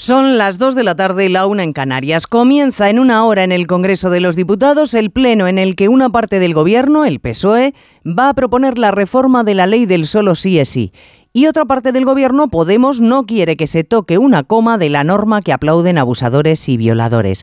Son 0.00 0.38
las 0.38 0.58
2 0.58 0.76
de 0.76 0.84
la 0.84 0.94
tarde 0.94 1.26
y 1.26 1.28
la 1.28 1.46
una 1.46 1.64
en 1.64 1.72
Canarias. 1.72 2.28
Comienza 2.28 2.88
en 2.88 3.00
una 3.00 3.24
hora 3.24 3.42
en 3.42 3.50
el 3.50 3.66
Congreso 3.66 4.10
de 4.10 4.20
los 4.20 4.36
Diputados 4.36 4.94
el 4.94 5.10
pleno 5.10 5.48
en 5.48 5.58
el 5.58 5.74
que 5.74 5.88
una 5.88 6.08
parte 6.08 6.38
del 6.38 6.54
Gobierno, 6.54 7.04
el 7.04 7.18
PSOE, 7.18 7.74
va 8.06 8.28
a 8.28 8.34
proponer 8.34 8.78
la 8.78 8.92
reforma 8.92 9.42
de 9.42 9.54
la 9.54 9.66
ley 9.66 9.86
del 9.86 10.06
solo 10.06 10.36
sí 10.36 10.60
es 10.60 10.68
sí. 10.68 10.92
Y 11.32 11.46
otra 11.46 11.64
parte 11.64 11.90
del 11.90 12.04
Gobierno, 12.04 12.46
Podemos, 12.46 13.00
no 13.00 13.26
quiere 13.26 13.56
que 13.56 13.66
se 13.66 13.82
toque 13.82 14.18
una 14.18 14.44
coma 14.44 14.78
de 14.78 14.88
la 14.88 15.02
norma 15.02 15.42
que 15.42 15.52
aplauden 15.52 15.98
abusadores 15.98 16.68
y 16.68 16.76
violadores. 16.76 17.42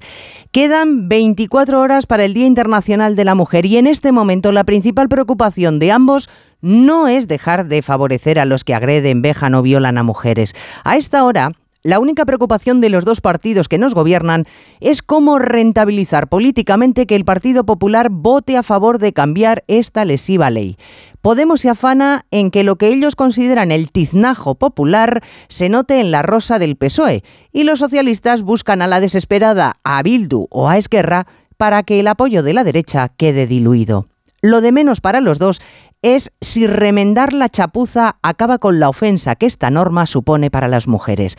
Quedan 0.53 1.09
24 1.09 1.81
horas 1.81 2.05
para 2.05 2.23
el 2.23 2.33
Día 2.33 2.45
Internacional 2.45 3.17
de 3.17 3.25
la 3.25 3.35
Mujer 3.35 3.65
y 3.65 3.75
en 3.75 3.85
este 3.85 4.13
momento 4.13 4.53
la 4.53 4.63
principal 4.63 5.09
preocupación 5.09 5.77
de 5.77 5.91
ambos 5.91 6.29
no 6.61 7.09
es 7.09 7.27
dejar 7.27 7.67
de 7.67 7.81
favorecer 7.81 8.39
a 8.39 8.45
los 8.45 8.63
que 8.63 8.73
agreden, 8.73 9.21
vejan 9.21 9.55
o 9.55 9.61
violan 9.61 9.97
a 9.97 10.03
mujeres. 10.03 10.53
A 10.85 10.95
esta 10.95 11.25
hora, 11.25 11.51
la 11.85 11.99
única 11.99 12.25
preocupación 12.25 12.81
de 12.81 12.89
los 12.89 13.05
dos 13.05 13.21
partidos 13.21 13.67
que 13.67 13.77
nos 13.77 13.93
gobiernan 13.93 14.45
es 14.79 15.03
cómo 15.03 15.37
rentabilizar 15.37 16.29
políticamente 16.29 17.05
que 17.05 17.15
el 17.15 17.25
Partido 17.25 17.63
Popular 17.63 18.09
vote 18.09 18.57
a 18.57 18.63
favor 18.63 18.97
de 18.97 19.13
cambiar 19.13 19.63
esta 19.67 20.03
lesiva 20.03 20.49
ley. 20.49 20.77
Podemos 21.21 21.61
se 21.61 21.69
afana 21.69 22.25
en 22.31 22.49
que 22.49 22.63
lo 22.63 22.77
que 22.77 22.87
ellos 22.87 23.15
consideran 23.15 23.71
el 23.71 23.91
tiznajo 23.91 24.55
popular 24.55 25.21
se 25.47 25.69
note 25.69 25.99
en 25.99 26.09
la 26.09 26.23
rosa 26.23 26.57
del 26.57 26.75
PSOE 26.75 27.23
y 27.51 27.65
los 27.65 27.77
socialistas 27.77 28.41
buscan 28.41 28.81
a 28.81 28.87
la 28.87 28.99
desesperada 28.99 29.75
a 29.83 30.01
Bildu 30.01 30.47
o 30.49 30.67
a 30.67 30.79
Esquerra 30.79 31.27
para 31.55 31.83
que 31.83 31.99
el 31.99 32.07
apoyo 32.07 32.41
de 32.41 32.55
la 32.55 32.63
derecha 32.63 33.09
quede 33.09 33.45
diluido. 33.45 34.07
Lo 34.41 34.61
de 34.61 34.71
menos 34.71 35.01
para 35.01 35.21
los 35.21 35.37
dos 35.37 35.61
es 36.01 36.31
si 36.41 36.65
remendar 36.65 37.31
la 37.31 37.49
chapuza 37.49 38.17
acaba 38.23 38.57
con 38.57 38.79
la 38.79 38.89
ofensa 38.89 39.35
que 39.35 39.45
esta 39.45 39.69
norma 39.69 40.07
supone 40.07 40.49
para 40.49 40.67
las 40.67 40.87
mujeres. 40.87 41.35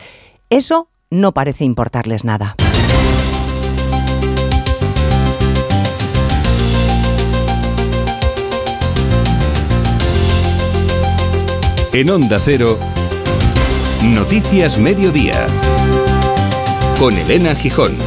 Eso 0.49 0.89
no 1.09 1.33
parece 1.33 1.65
importarles 1.65 2.23
nada. 2.23 2.55
En 11.91 12.09
Onda 12.09 12.39
Cero, 12.39 12.77
Noticias 14.03 14.77
Mediodía, 14.77 15.47
con 16.97 17.17
Elena 17.17 17.53
Gijón. 17.55 18.06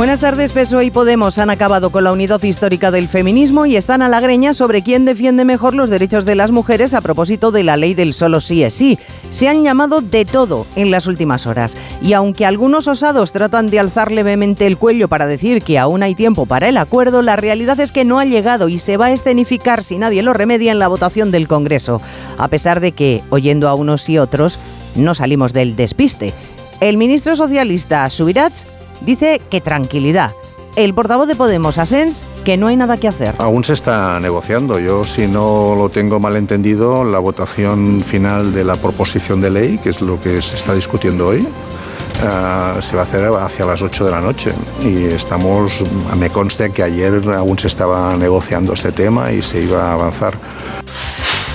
Buenas 0.00 0.20
tardes, 0.20 0.52
PSOE 0.52 0.86
y 0.86 0.90
Podemos 0.90 1.36
han 1.36 1.50
acabado 1.50 1.90
con 1.92 2.04
la 2.04 2.12
unidad 2.12 2.42
histórica 2.42 2.90
del 2.90 3.06
feminismo 3.06 3.66
y 3.66 3.76
están 3.76 4.00
a 4.00 4.08
la 4.08 4.20
greña 4.20 4.54
sobre 4.54 4.80
quién 4.80 5.04
defiende 5.04 5.44
mejor 5.44 5.74
los 5.74 5.90
derechos 5.90 6.24
de 6.24 6.36
las 6.36 6.52
mujeres 6.52 6.94
a 6.94 7.02
propósito 7.02 7.50
de 7.50 7.64
la 7.64 7.76
ley 7.76 7.92
del 7.92 8.14
solo 8.14 8.40
sí 8.40 8.62
es 8.62 8.72
sí. 8.72 8.98
Se 9.28 9.46
han 9.46 9.62
llamado 9.62 10.00
de 10.00 10.24
todo 10.24 10.66
en 10.74 10.90
las 10.90 11.06
últimas 11.06 11.46
horas 11.46 11.76
y 12.00 12.14
aunque 12.14 12.46
algunos 12.46 12.88
osados 12.88 13.30
tratan 13.30 13.66
de 13.66 13.78
alzar 13.78 14.10
levemente 14.10 14.66
el 14.66 14.78
cuello 14.78 15.06
para 15.06 15.26
decir 15.26 15.60
que 15.62 15.78
aún 15.78 16.02
hay 16.02 16.14
tiempo 16.14 16.46
para 16.46 16.70
el 16.70 16.78
acuerdo, 16.78 17.20
la 17.20 17.36
realidad 17.36 17.78
es 17.78 17.92
que 17.92 18.06
no 18.06 18.18
ha 18.18 18.24
llegado 18.24 18.70
y 18.70 18.78
se 18.78 18.96
va 18.96 19.06
a 19.06 19.12
escenificar 19.12 19.84
si 19.84 19.98
nadie 19.98 20.22
lo 20.22 20.32
remedia 20.32 20.72
en 20.72 20.78
la 20.78 20.88
votación 20.88 21.30
del 21.30 21.46
Congreso, 21.46 22.00
a 22.38 22.48
pesar 22.48 22.80
de 22.80 22.92
que, 22.92 23.22
oyendo 23.28 23.68
a 23.68 23.74
unos 23.74 24.08
y 24.08 24.16
otros, 24.16 24.58
no 24.94 25.14
salimos 25.14 25.52
del 25.52 25.76
despiste. 25.76 26.32
El 26.80 26.96
ministro 26.96 27.36
socialista 27.36 28.08
Subirats 28.08 28.64
dice 29.00 29.40
que 29.50 29.60
tranquilidad. 29.60 30.32
El 30.76 30.94
portavoz 30.94 31.26
de 31.26 31.34
Podemos, 31.34 31.78
Asens, 31.78 32.24
que 32.44 32.56
no 32.56 32.68
hay 32.68 32.76
nada 32.76 32.96
que 32.96 33.08
hacer. 33.08 33.34
Aún 33.38 33.64
se 33.64 33.72
está 33.72 34.20
negociando. 34.20 34.78
Yo, 34.78 35.04
si 35.04 35.26
no 35.26 35.74
lo 35.76 35.88
tengo 35.88 36.20
mal 36.20 36.36
entendido, 36.36 37.04
la 37.04 37.18
votación 37.18 38.00
final 38.00 38.52
de 38.52 38.64
la 38.64 38.76
proposición 38.76 39.40
de 39.40 39.50
ley, 39.50 39.78
que 39.78 39.88
es 39.88 40.00
lo 40.00 40.20
que 40.20 40.40
se 40.40 40.56
está 40.56 40.72
discutiendo 40.72 41.26
hoy, 41.26 41.40
eh, 41.40 42.76
se 42.80 42.94
va 42.94 43.02
a 43.02 43.04
hacer 43.04 43.24
hacia 43.34 43.66
las 43.66 43.82
8 43.82 44.04
de 44.04 44.10
la 44.10 44.20
noche. 44.20 44.52
Y 44.82 45.06
estamos, 45.06 45.72
me 46.16 46.30
consta 46.30 46.68
que 46.68 46.84
ayer 46.84 47.20
aún 47.34 47.58
se 47.58 47.66
estaba 47.66 48.14
negociando 48.14 48.72
este 48.72 48.92
tema 48.92 49.32
y 49.32 49.42
se 49.42 49.62
iba 49.62 49.90
a 49.90 49.94
avanzar. 49.94 50.34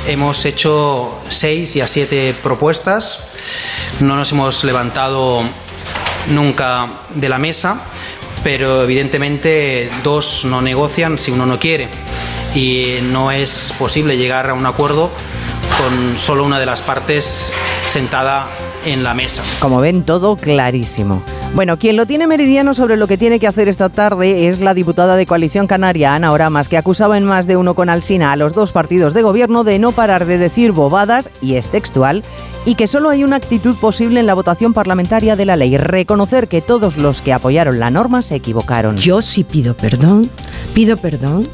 Hemos 0.07 0.45
hecho 0.45 1.17
seis 1.29 1.75
y 1.77 1.81
a 1.81 1.87
siete 1.87 2.35
propuestas. 2.43 3.21
No 4.01 4.15
nos 4.15 4.31
hemos 4.33 4.63
levantado 4.63 5.41
nunca 6.31 6.87
de 7.13 7.29
la 7.29 7.37
mesa, 7.37 7.81
pero 8.43 8.83
evidentemente 8.83 9.89
dos 10.03 10.45
no 10.45 10.61
negocian 10.61 11.17
si 11.17 11.31
uno 11.31 11.45
no 11.45 11.59
quiere 11.59 11.87
y 12.53 12.99
no 13.11 13.31
es 13.31 13.73
posible 13.77 14.17
llegar 14.17 14.49
a 14.49 14.53
un 14.53 14.65
acuerdo 14.65 15.09
con 15.77 16.17
solo 16.17 16.45
una 16.45 16.59
de 16.59 16.65
las 16.65 16.81
partes 16.81 17.51
sentada 17.87 18.47
en 18.85 19.03
la 19.03 19.13
mesa. 19.13 19.43
Como 19.59 19.79
ven, 19.79 20.03
todo 20.03 20.37
clarísimo. 20.37 21.21
Bueno, 21.53 21.77
quien 21.77 21.95
lo 21.95 22.05
tiene 22.05 22.27
meridiano 22.27 22.73
sobre 22.73 22.97
lo 22.97 23.07
que 23.07 23.17
tiene 23.17 23.39
que 23.39 23.47
hacer 23.47 23.67
esta 23.67 23.89
tarde 23.89 24.47
es 24.47 24.59
la 24.59 24.73
diputada 24.73 25.15
de 25.15 25.25
Coalición 25.25 25.67
Canaria, 25.67 26.13
Ana 26.13 26.31
Oramas, 26.31 26.69
que 26.69 26.77
acusaba 26.77 27.17
en 27.17 27.25
más 27.25 27.47
de 27.47 27.57
uno 27.57 27.75
con 27.75 27.89
Alsina 27.89 28.31
a 28.31 28.35
los 28.35 28.53
dos 28.53 28.71
partidos 28.71 29.13
de 29.13 29.21
gobierno 29.21 29.63
de 29.63 29.79
no 29.79 29.91
parar 29.91 30.25
de 30.25 30.37
decir 30.37 30.71
bobadas, 30.71 31.29
y 31.41 31.55
es 31.55 31.69
textual, 31.69 32.23
y 32.65 32.75
que 32.75 32.87
solo 32.87 33.09
hay 33.09 33.23
una 33.23 33.35
actitud 33.35 33.75
posible 33.75 34.19
en 34.19 34.25
la 34.25 34.33
votación 34.33 34.73
parlamentaria 34.73 35.35
de 35.35 35.45
la 35.45 35.55
ley, 35.55 35.77
reconocer 35.77 36.47
que 36.47 36.61
todos 36.61 36.97
los 36.97 37.21
que 37.21 37.33
apoyaron 37.33 37.79
la 37.79 37.91
norma 37.91 38.21
se 38.21 38.35
equivocaron. 38.35 38.97
Yo 38.97 39.21
sí 39.21 39.43
pido 39.43 39.75
perdón, 39.75 40.29
pido 40.73 40.97
perdón 40.97 41.47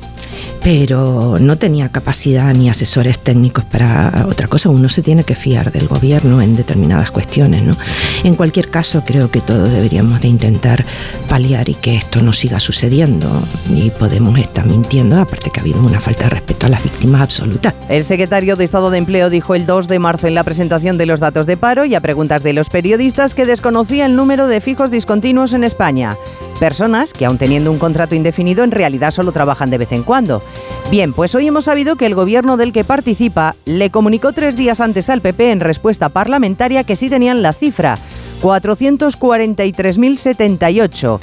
pero 0.64 1.38
no 1.40 1.58
tenía 1.58 1.90
capacidad 1.90 2.54
ni 2.54 2.70
asesores 2.70 3.20
técnicos 3.20 3.66
para 3.66 4.26
otra 4.30 4.48
cosa. 4.48 4.70
Uno 4.70 4.90
se 4.90 5.02
tiene 5.02 5.24
que 5.24 5.36
fiar 5.36 5.72
del 5.72 5.88
gobierno 5.88 6.42
en 6.42 6.56
determinadas 6.56 7.12
cuestiones. 7.12 7.64
¿no? 7.64 7.76
En 8.24 8.36
cualquier 8.36 8.70
caso, 8.70 9.04
creo 9.06 9.32
que 9.32 9.42
todos 9.42 9.72
deberíamos 9.72 10.22
de 10.22 10.28
intentar 10.28 10.86
paliar 11.28 11.70
y 11.70 11.74
que 11.76 11.96
esto 11.96 12.22
no 12.22 12.34
siga 12.34 12.60
sucediendo. 12.60 13.30
Y 13.74 13.92
Podemos 13.92 14.38
estar 14.40 14.66
mintiendo, 14.66 15.20
aparte 15.20 15.52
que 15.52 15.60
ha 15.60 15.64
habido 15.64 15.80
una 15.80 16.00
falta 16.00 16.24
de 16.24 16.30
respeto 16.30 16.66
a 16.66 16.70
las 16.70 16.84
víctimas 16.84 17.22
absoluta. 17.22 17.76
El 17.88 18.04
secretario 18.04 18.56
de 18.56 18.64
Estado 18.64 18.90
de 18.90 18.98
Empleo 18.98 19.30
dijo 19.30 19.54
el 19.54 19.66
2 19.66 19.88
de 19.88 20.00
marzo 20.00 20.28
en 20.28 20.36
la 20.36 20.44
presentación 20.44 20.98
de 20.98 21.06
los 21.06 21.20
datos 21.20 21.46
de 21.46 21.58
paro 21.58 21.86
y 21.86 21.94
a 21.94 22.02
preguntas 22.02 22.42
de 22.44 22.54
los 22.54 22.70
periodistas 22.70 23.36
que 23.36 23.46
desconocía 23.46 24.06
el 24.06 24.16
número 24.16 24.48
de 24.48 24.60
fijos 24.62 24.92
discontinuos 24.92 25.54
en 25.54 25.64
España. 25.64 26.16
Personas 26.62 27.14
que, 27.14 27.26
aun 27.26 27.40
teniendo 27.40 27.72
un 27.72 27.80
contrato 27.80 28.14
indefinido, 28.14 28.64
en 28.64 28.70
realidad 28.70 29.10
solo 29.10 29.32
trabajan 29.32 29.72
de 29.72 29.80
vez 29.80 29.92
en 29.94 30.04
cuando. 30.04 30.44
Bien, 30.92 31.12
pues 31.12 31.34
hoy 31.34 31.48
hemos 31.48 31.66
sabido 31.66 31.96
que 31.96 32.06
el 32.06 32.14
gobierno 32.14 32.56
del 32.56 32.72
que 32.72 32.84
participa 32.84 33.56
le 33.66 33.90
comunicó 33.90 34.32
tres 34.32 34.56
días 34.56 34.80
antes 34.80 35.10
al 35.10 35.22
PP 35.22 35.50
en 35.50 35.60
respuesta 35.60 36.10
parlamentaria 36.10 36.84
que 36.84 36.96
sí 36.96 37.10
tenían 37.10 37.42
la 37.42 37.54
cifra, 37.54 37.98
443.078 38.44 41.20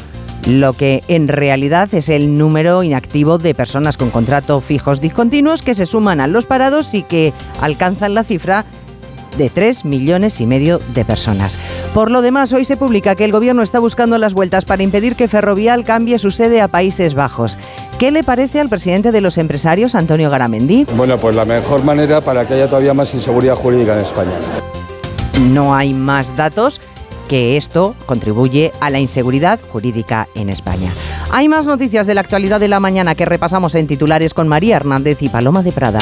lo 0.46 0.72
que 0.72 1.02
en 1.08 1.28
realidad 1.28 1.92
es 1.92 2.08
el 2.08 2.38
número 2.38 2.82
inactivo 2.82 3.38
de 3.38 3.54
personas 3.54 3.96
con 3.96 4.10
contrato 4.10 4.60
fijos 4.60 5.00
discontinuos 5.00 5.62
que 5.62 5.74
se 5.74 5.84
suman 5.84 6.20
a 6.20 6.26
los 6.26 6.46
parados 6.46 6.94
y 6.94 7.02
que 7.02 7.32
alcanzan 7.60 8.14
la 8.14 8.24
cifra 8.24 8.64
de 9.38 9.48
3 9.48 9.86
millones 9.86 10.40
y 10.42 10.46
medio 10.46 10.80
de 10.92 11.04
personas. 11.04 11.58
Por 11.94 12.10
lo 12.10 12.20
demás, 12.20 12.52
hoy 12.52 12.66
se 12.66 12.76
publica 12.76 13.14
que 13.14 13.24
el 13.24 13.32
gobierno 13.32 13.62
está 13.62 13.78
buscando 13.78 14.18
las 14.18 14.34
vueltas 14.34 14.66
para 14.66 14.82
impedir 14.82 15.16
que 15.16 15.28
Ferrovial 15.28 15.84
cambie 15.84 16.18
su 16.18 16.30
sede 16.30 16.60
a 16.60 16.68
Países 16.68 17.14
Bajos. 17.14 17.56
¿Qué 17.98 18.10
le 18.10 18.22
parece 18.22 18.60
al 18.60 18.68
presidente 18.68 19.12
de 19.12 19.20
los 19.20 19.38
empresarios, 19.38 19.94
Antonio 19.94 20.28
Garamendi? 20.28 20.86
Bueno, 20.96 21.18
pues 21.18 21.34
la 21.34 21.44
mejor 21.44 21.82
manera 21.84 22.20
para 22.20 22.46
que 22.46 22.54
haya 22.54 22.66
todavía 22.66 22.92
más 22.92 23.14
inseguridad 23.14 23.54
jurídica 23.54 23.94
en 23.94 24.00
España. 24.00 24.32
No 25.52 25.74
hay 25.74 25.94
más 25.94 26.36
datos 26.36 26.80
que 27.28 27.56
esto 27.56 27.94
contribuye 28.06 28.72
a 28.80 28.90
la 28.90 28.98
inseguridad 28.98 29.60
jurídica 29.70 30.26
en 30.34 30.48
España. 30.48 30.90
Hay 31.30 31.48
más 31.48 31.66
noticias 31.66 32.06
de 32.06 32.14
la 32.14 32.22
actualidad 32.22 32.58
de 32.58 32.68
la 32.68 32.80
mañana 32.80 33.14
que 33.14 33.26
repasamos 33.26 33.74
en 33.74 33.86
titulares 33.86 34.34
con 34.34 34.48
María 34.48 34.76
Hernández 34.76 35.18
y 35.22 35.28
Paloma 35.28 35.62
de 35.62 35.72
Prada. 35.72 36.00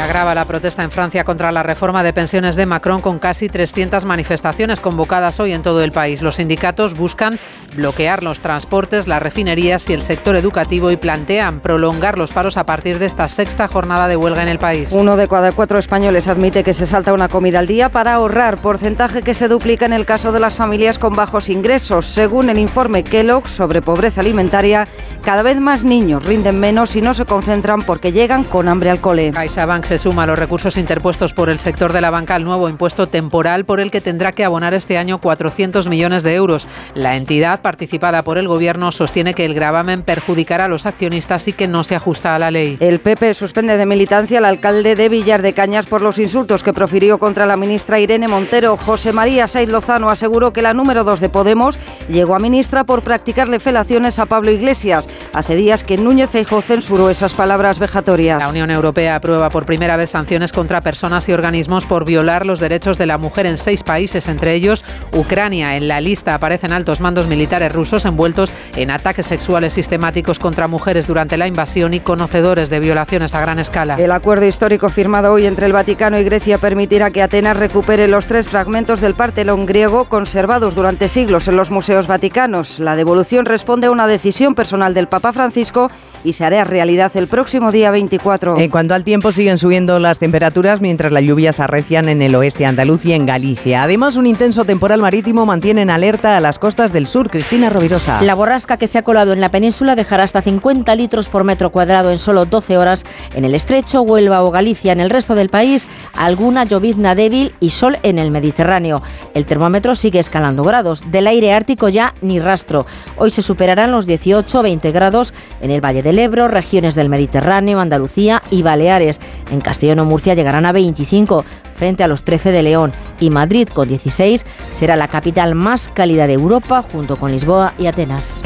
Se 0.00 0.04
agrava 0.04 0.34
la 0.34 0.46
protesta 0.46 0.82
en 0.82 0.90
Francia 0.90 1.24
contra 1.24 1.52
la 1.52 1.62
reforma 1.62 2.02
de 2.02 2.14
pensiones 2.14 2.56
de 2.56 2.64
Macron 2.64 3.02
con 3.02 3.18
casi 3.18 3.50
300 3.50 4.06
manifestaciones 4.06 4.80
convocadas 4.80 5.38
hoy 5.40 5.52
en 5.52 5.62
todo 5.62 5.84
el 5.84 5.92
país. 5.92 6.22
Los 6.22 6.36
sindicatos 6.36 6.94
buscan 6.96 7.38
bloquear 7.76 8.22
los 8.22 8.40
transportes, 8.40 9.06
las 9.06 9.22
refinerías 9.22 9.90
y 9.90 9.92
el 9.92 10.02
sector 10.02 10.36
educativo 10.36 10.90
y 10.90 10.96
plantean 10.96 11.60
prolongar 11.60 12.16
los 12.16 12.32
paros 12.32 12.56
a 12.56 12.64
partir 12.64 12.98
de 12.98 13.04
esta 13.04 13.28
sexta 13.28 13.68
jornada 13.68 14.08
de 14.08 14.16
huelga 14.16 14.42
en 14.42 14.48
el 14.48 14.58
país. 14.58 14.90
Uno 14.90 15.18
de 15.18 15.28
cada 15.28 15.52
cuatro 15.52 15.78
españoles 15.78 16.28
admite 16.28 16.64
que 16.64 16.72
se 16.72 16.86
salta 16.86 17.12
una 17.12 17.28
comida 17.28 17.58
al 17.58 17.66
día 17.66 17.90
para 17.90 18.14
ahorrar, 18.14 18.56
porcentaje 18.56 19.20
que 19.20 19.34
se 19.34 19.48
duplica 19.48 19.84
en 19.84 19.92
el 19.92 20.06
caso 20.06 20.32
de 20.32 20.40
las 20.40 20.54
familias 20.54 20.98
con 20.98 21.14
bajos 21.14 21.50
ingresos. 21.50 22.06
Según 22.06 22.48
el 22.48 22.58
informe 22.58 23.04
Kellogg 23.04 23.48
sobre 23.48 23.82
pobreza 23.82 24.22
alimentaria, 24.22 24.88
cada 25.22 25.42
vez 25.42 25.60
más 25.60 25.84
niños 25.84 26.24
rinden 26.24 26.58
menos 26.58 26.96
y 26.96 27.02
no 27.02 27.12
se 27.12 27.26
concentran 27.26 27.82
porque 27.82 28.12
llegan 28.12 28.44
con 28.44 28.66
hambre 28.66 28.88
al 28.88 29.02
cole. 29.02 29.30
CaixaBank 29.30 29.89
CaixaBank 29.89 29.89
se 29.90 29.98
suma 29.98 30.22
a 30.22 30.26
los 30.26 30.38
recursos 30.38 30.76
interpuestos 30.76 31.32
por 31.32 31.50
el 31.50 31.58
sector 31.58 31.92
de 31.92 32.00
la 32.00 32.10
banca 32.10 32.36
al 32.36 32.44
nuevo 32.44 32.68
impuesto 32.68 33.08
temporal 33.08 33.64
por 33.64 33.80
el 33.80 33.90
que 33.90 34.00
tendrá 34.00 34.30
que 34.30 34.44
abonar 34.44 34.72
este 34.72 34.96
año 34.96 35.18
400 35.18 35.88
millones 35.88 36.22
de 36.22 36.36
euros. 36.36 36.68
La 36.94 37.16
entidad, 37.16 37.60
participada 37.60 38.22
por 38.22 38.38
el 38.38 38.46
Gobierno, 38.46 38.92
sostiene 38.92 39.34
que 39.34 39.44
el 39.44 39.52
gravamen 39.52 40.02
perjudicará 40.02 40.66
a 40.66 40.68
los 40.68 40.86
accionistas 40.86 41.48
y 41.48 41.54
que 41.54 41.66
no 41.66 41.82
se 41.82 41.96
ajusta 41.96 42.36
a 42.36 42.38
la 42.38 42.52
ley. 42.52 42.76
El 42.78 43.00
PP 43.00 43.34
suspende 43.34 43.76
de 43.76 43.84
militancia 43.84 44.38
al 44.38 44.44
alcalde 44.44 44.94
de 44.94 45.08
Villar 45.08 45.42
de 45.42 45.54
Cañas 45.54 45.86
por 45.86 46.02
los 46.02 46.20
insultos 46.20 46.62
que 46.62 46.72
profirió 46.72 47.18
contra 47.18 47.44
la 47.44 47.56
ministra 47.56 47.98
Irene 47.98 48.28
Montero. 48.28 48.76
José 48.76 49.12
María 49.12 49.48
Saiz 49.48 49.68
Lozano 49.68 50.08
aseguró 50.08 50.52
que 50.52 50.62
la 50.62 50.72
número 50.72 51.02
2 51.02 51.18
de 51.18 51.30
Podemos 51.30 51.80
llegó 52.08 52.36
a 52.36 52.38
ministra 52.38 52.84
por 52.84 53.02
practicarle 53.02 53.58
felaciones 53.58 54.20
a 54.20 54.26
Pablo 54.26 54.52
Iglesias. 54.52 55.08
Hace 55.32 55.56
días 55.56 55.82
que 55.82 55.98
Núñez 55.98 56.30
Feijóo 56.30 56.62
censuró 56.62 57.10
esas 57.10 57.34
palabras 57.34 57.80
vejatorias. 57.80 58.38
La 58.38 58.50
Unión 58.50 58.70
Europea 58.70 59.16
aprueba 59.16 59.50
por 59.50 59.66
primera 59.66 59.79
vez 59.88 60.10
sanciones 60.10 60.52
contra 60.52 60.80
personas 60.80 61.28
y 61.28 61.32
organismos 61.32 61.86
por 61.86 62.04
violar 62.04 62.46
los 62.46 62.60
derechos 62.60 62.98
de 62.98 63.06
la 63.06 63.18
mujer 63.18 63.46
en 63.46 63.58
seis 63.58 63.82
países, 63.82 64.28
entre 64.28 64.54
ellos 64.54 64.84
Ucrania. 65.12 65.76
En 65.76 65.88
la 65.88 66.00
lista 66.00 66.34
aparecen 66.34 66.72
altos 66.72 67.00
mandos 67.00 67.26
militares 67.26 67.72
rusos 67.72 68.04
envueltos 68.04 68.52
en 68.76 68.90
ataques 68.90 69.26
sexuales 69.26 69.72
sistemáticos 69.72 70.38
contra 70.38 70.68
mujeres 70.68 71.06
durante 71.06 71.36
la 71.36 71.46
invasión 71.46 71.94
y 71.94 72.00
conocedores 72.00 72.70
de 72.70 72.80
violaciones 72.80 73.34
a 73.34 73.40
gran 73.40 73.58
escala. 73.58 73.96
El 73.96 74.12
acuerdo 74.12 74.46
histórico 74.46 74.88
firmado 74.88 75.32
hoy 75.32 75.46
entre 75.46 75.66
el 75.66 75.72
Vaticano 75.72 76.18
y 76.18 76.24
Grecia 76.24 76.58
permitirá 76.58 77.10
que 77.10 77.22
Atenas 77.22 77.56
recupere 77.56 78.08
los 78.08 78.26
tres 78.26 78.48
fragmentos 78.48 79.00
del 79.00 79.14
Partelón 79.14 79.66
griego 79.66 80.04
conservados 80.04 80.74
durante 80.74 81.08
siglos 81.08 81.48
en 81.48 81.56
los 81.56 81.70
museos 81.70 82.06
vaticanos. 82.06 82.78
La 82.78 82.96
devolución 82.96 83.46
responde 83.46 83.86
a 83.86 83.90
una 83.90 84.06
decisión 84.06 84.54
personal 84.54 84.94
del 84.94 85.08
Papa 85.08 85.32
Francisco 85.32 85.90
y 86.24 86.34
se 86.34 86.44
hará 86.44 86.64
realidad 86.64 87.10
el 87.14 87.28
próximo 87.28 87.72
día 87.72 87.90
24. 87.90 88.58
En 88.58 88.70
cuanto 88.70 88.94
al 88.94 89.04
tiempo, 89.04 89.32
siguen 89.32 89.56
subiendo 89.56 89.69
las 89.70 90.18
temperaturas 90.18 90.82
mientras 90.82 91.12
las 91.12 91.22
lluvias 91.22 91.58
arrecian 91.58 92.08
en 92.08 92.20
el 92.20 92.34
oeste 92.34 92.66
andaluz 92.66 93.06
y 93.06 93.14
en 93.14 93.24
Galicia. 93.24 93.84
Además, 93.84 94.16
un 94.16 94.26
intenso 94.26 94.64
temporal 94.64 95.00
marítimo 95.00 95.46
mantiene 95.46 95.82
en 95.82 95.90
alerta 95.90 96.36
a 96.36 96.40
las 96.40 96.58
costas 96.58 96.92
del 96.92 97.06
sur. 97.06 97.30
Cristina 97.30 97.70
Rovirosa. 97.70 98.20
La 98.22 98.34
borrasca 98.34 98.76
que 98.76 98.86
se 98.86 98.98
ha 98.98 99.02
colado 99.02 99.32
en 99.32 99.40
la 99.40 99.50
península 99.50 99.94
dejará 99.94 100.24
hasta 100.24 100.42
50 100.42 100.94
litros 100.96 101.28
por 101.28 101.44
metro 101.44 101.70
cuadrado 101.70 102.10
en 102.10 102.18
solo 102.18 102.44
12 102.44 102.76
horas 102.76 103.06
en 103.34 103.46
el 103.46 103.54
estrecho, 103.54 104.02
Huelva 104.02 104.42
o 104.42 104.50
Galicia. 104.50 104.92
En 104.92 105.00
el 105.00 105.08
resto 105.08 105.34
del 105.34 105.48
país, 105.48 105.86
alguna 106.12 106.64
llovizna 106.64 107.14
débil 107.14 107.54
y 107.60 107.70
sol 107.70 107.96
en 108.02 108.18
el 108.18 108.30
Mediterráneo. 108.30 109.02
El 109.34 109.46
termómetro 109.46 109.94
sigue 109.94 110.18
escalando 110.18 110.64
grados. 110.64 111.02
Del 111.10 111.26
aire 111.26 111.54
ártico 111.54 111.88
ya 111.88 112.14
ni 112.20 112.38
rastro. 112.38 112.86
Hoy 113.16 113.30
se 113.30 113.40
superarán 113.40 113.92
los 113.92 114.06
18 114.06 114.58
o 114.58 114.62
20 114.62 114.90
grados 114.92 115.32
en 115.62 115.70
el 115.70 115.80
Valle 115.80 116.02
de 116.02 116.10
del 116.10 116.18
Ebro, 116.18 116.48
regiones 116.48 116.96
del 116.96 117.08
Mediterráneo, 117.08 117.78
Andalucía 117.78 118.42
y 118.50 118.62
Baleares. 118.62 119.20
En 119.52 119.59
Castellón 119.60 120.00
o 120.00 120.04
Murcia 120.04 120.34
llegarán 120.34 120.66
a 120.66 120.72
25 120.72 121.44
frente 121.74 122.04
a 122.04 122.08
los 122.08 122.22
13 122.22 122.52
de 122.52 122.62
León 122.62 122.92
y 123.20 123.30
Madrid 123.30 123.68
con 123.68 123.88
16 123.88 124.44
será 124.70 124.96
la 124.96 125.08
capital 125.08 125.54
más 125.54 125.88
cálida 125.88 126.26
de 126.26 126.34
Europa 126.34 126.82
junto 126.82 127.16
con 127.16 127.32
Lisboa 127.32 127.74
y 127.78 127.86
Atenas. 127.86 128.42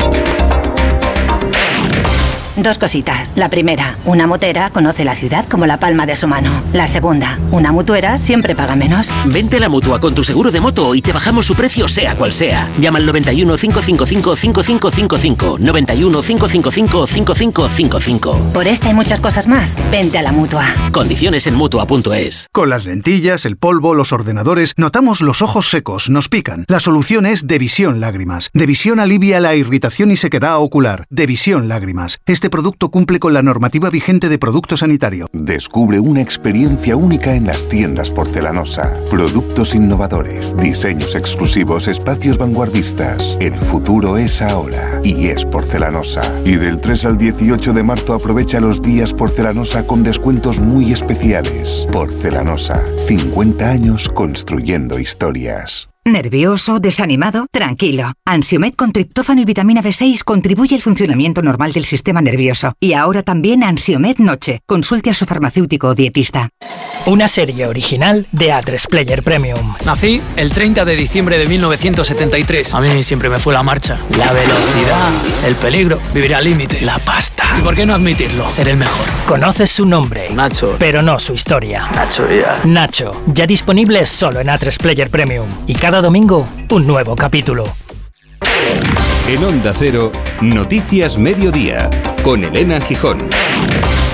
Dos 2.57 2.79
cositas. 2.79 3.33
La 3.35 3.49
primera, 3.49 3.99
una 4.05 4.27
motera 4.27 4.71
conoce 4.71 5.05
la 5.05 5.15
ciudad 5.15 5.47
como 5.49 5.67
la 5.67 5.79
palma 5.79 6.07
de 6.07 6.15
su 6.15 6.29
mano. 6.29 6.63
La 6.73 6.87
segunda, 6.87 7.41
una 7.51 7.73
mutuera 7.73 8.17
siempre 8.19 8.55
paga 8.55 8.77
menos. 8.77 9.11
Vente 9.27 9.57
a 9.57 9.61
la 9.61 9.69
mutua 9.69 10.01
con 10.01 10.15
tu 10.15 10.23
seguro 10.23 10.51
de 10.51 10.61
moto 10.61 10.95
y 10.95 11.03
te 11.03 11.13
bajamos 11.13 11.47
su 11.47 11.55
precio 11.55 11.89
sea 11.89 12.17
cual 12.17 12.33
sea. 12.33 12.71
Llama 12.81 12.99
al 12.99 13.07
91 13.07 13.57
555 13.57 14.37
5555. 14.37 15.57
91 15.59 16.23
555 16.23 17.07
5555. 17.07 18.53
Por 18.53 18.67
esta 18.69 18.91
y 18.91 18.95
muchas 18.95 19.21
cosas 19.21 19.47
más, 19.49 19.79
vente 19.91 20.19
a 20.19 20.23
la 20.23 20.33
mutua. 20.33 20.67
Condiciones 20.93 21.47
en 21.47 21.55
mutua.es. 21.55 22.49
Con 22.53 22.71
las 22.71 22.85
lentillas, 22.85 23.47
el 23.47 23.57
polvo, 23.57 23.95
los 23.95 24.13
ordenadores, 24.13 24.75
notamos 24.77 25.21
los 25.21 25.43
ojos 25.43 25.71
secos, 25.71 26.09
nos 26.11 26.29
pican. 26.29 26.65
La 26.69 26.81
solución 26.81 27.27
es 27.27 27.47
Devisión 27.47 28.01
Lágrimas. 28.01 28.51
Devisión 28.53 29.01
alivia 29.01 29.41
la 29.41 29.55
irritación 29.55 30.11
y 30.11 30.17
sequedad 30.17 30.59
ocular. 30.59 31.07
Devisión 31.11 31.69
Lágrimas. 31.69 32.19
Este 32.27 32.44
producto 32.51 32.91
cumple 32.91 33.19
con 33.19 33.33
la 33.33 33.43
normativa 33.43 33.91
vigente 33.91 34.29
de 34.29 34.39
producto 34.39 34.77
sanitario. 34.77 35.27
Descubre 35.33 36.01
una 36.01 36.21
experiencia 36.21 36.97
única 36.97 37.35
en 37.35 37.47
las 37.47 37.69
tiendas 37.69 38.11
porcelanosa. 38.11 38.93
Productos 39.11 39.75
innovadores, 39.75 40.57
diseños 40.57 41.15
exclusivos, 41.15 41.89
espacios 41.89 42.39
vanguardistas. 42.39 43.37
El 43.41 43.55
futuro 43.55 44.17
es 44.17 44.43
ahora 44.43 45.01
y 45.03 45.29
es 45.29 45.45
porcelanosa. 45.45 46.23
Y 46.45 46.57
del 46.57 46.81
3 46.81 47.07
al 47.07 47.17
18 47.17 47.73
de 47.73 47.83
marzo 47.83 48.15
aprovecha 48.15 48.61
los 48.61 48.81
días 48.83 49.13
porcelanosa 49.13 49.87
con 49.87 50.03
descuentos 50.03 50.59
muy 50.59 50.93
especiales. 50.93 51.87
Porcelanosa, 51.93 52.83
50 53.07 53.71
años 53.71 54.09
construyendo 54.09 54.99
historias. 54.99 55.94
¿Nervioso? 56.07 56.81
¿Desanimado? 56.81 57.47
Tranquilo. 57.51 58.13
Ansiomed 58.27 58.75
con 58.75 58.93
triptófano 58.93 59.41
y 59.41 59.47
vitamina 59.47 59.83
B6 59.83 60.23
contribuye 60.23 60.75
al 60.75 60.83
funcionamiento 60.83 61.41
normal 61.41 61.73
del 61.73 61.87
sistema 61.87 62.21
nervioso. 62.21 62.75
Y 62.79 62.93
ahora 62.93 63.23
también 63.23 63.65
Ansiomed 63.65 64.19
Noche. 64.19 64.61
Consulte 64.67 65.09
a 65.09 65.15
su 65.15 65.25
farmacéutico 65.25 65.89
o 65.89 65.95
dietista. 65.95 66.51
Una 67.07 67.27
serie 67.27 67.67
original 67.67 68.27
de 68.33 68.53
A3 68.53 68.87
Player 68.87 69.23
Premium. 69.23 69.75
Nací 69.87 70.21
el 70.37 70.53
30 70.53 70.85
de 70.85 70.95
diciembre 70.95 71.39
de 71.39 71.47
1973. 71.47 72.75
A 72.75 72.81
mí 72.83 73.03
siempre 73.03 73.31
me 73.31 73.39
fue 73.39 73.55
la 73.55 73.63
marcha. 73.63 73.99
La 74.19 74.31
velocidad, 74.31 75.11
el 75.47 75.55
peligro, 75.55 75.99
vivir 76.13 76.35
al 76.35 76.45
límite, 76.45 76.83
la 76.83 76.99
pasta. 76.99 77.45
¿Y 77.59 77.63
por 77.63 77.75
qué 77.75 77.87
no 77.87 77.95
admitirlo? 77.95 78.47
Ser 78.51 78.69
el 78.69 78.77
mejor. 78.77 79.07
Conoces 79.27 79.71
su 79.71 79.87
nombre. 79.87 80.29
Nacho. 80.31 80.77
Pero 80.79 81.01
no 81.01 81.19
su 81.19 81.33
historia. 81.33 81.89
Nacho 81.95 82.27
ya. 82.31 82.61
Nacho, 82.65 83.13
ya 83.27 83.47
disponible 83.47 84.05
solo 84.05 84.41
en 84.41 84.49
A3 84.49 84.77
Player 84.79 85.09
Premium. 85.09 85.49
Y 85.67 85.75
cada 85.75 85.94
domingo, 86.01 86.45
un 86.71 86.87
nuevo 86.87 87.15
capítulo. 87.17 87.65
En 89.29 89.43
Onda 89.43 89.73
Cero, 89.79 90.13
Noticias 90.43 91.19
Mediodía, 91.19 91.91
con 92.23 92.45
Elena 92.45 92.81
Gijón. 92.81 93.19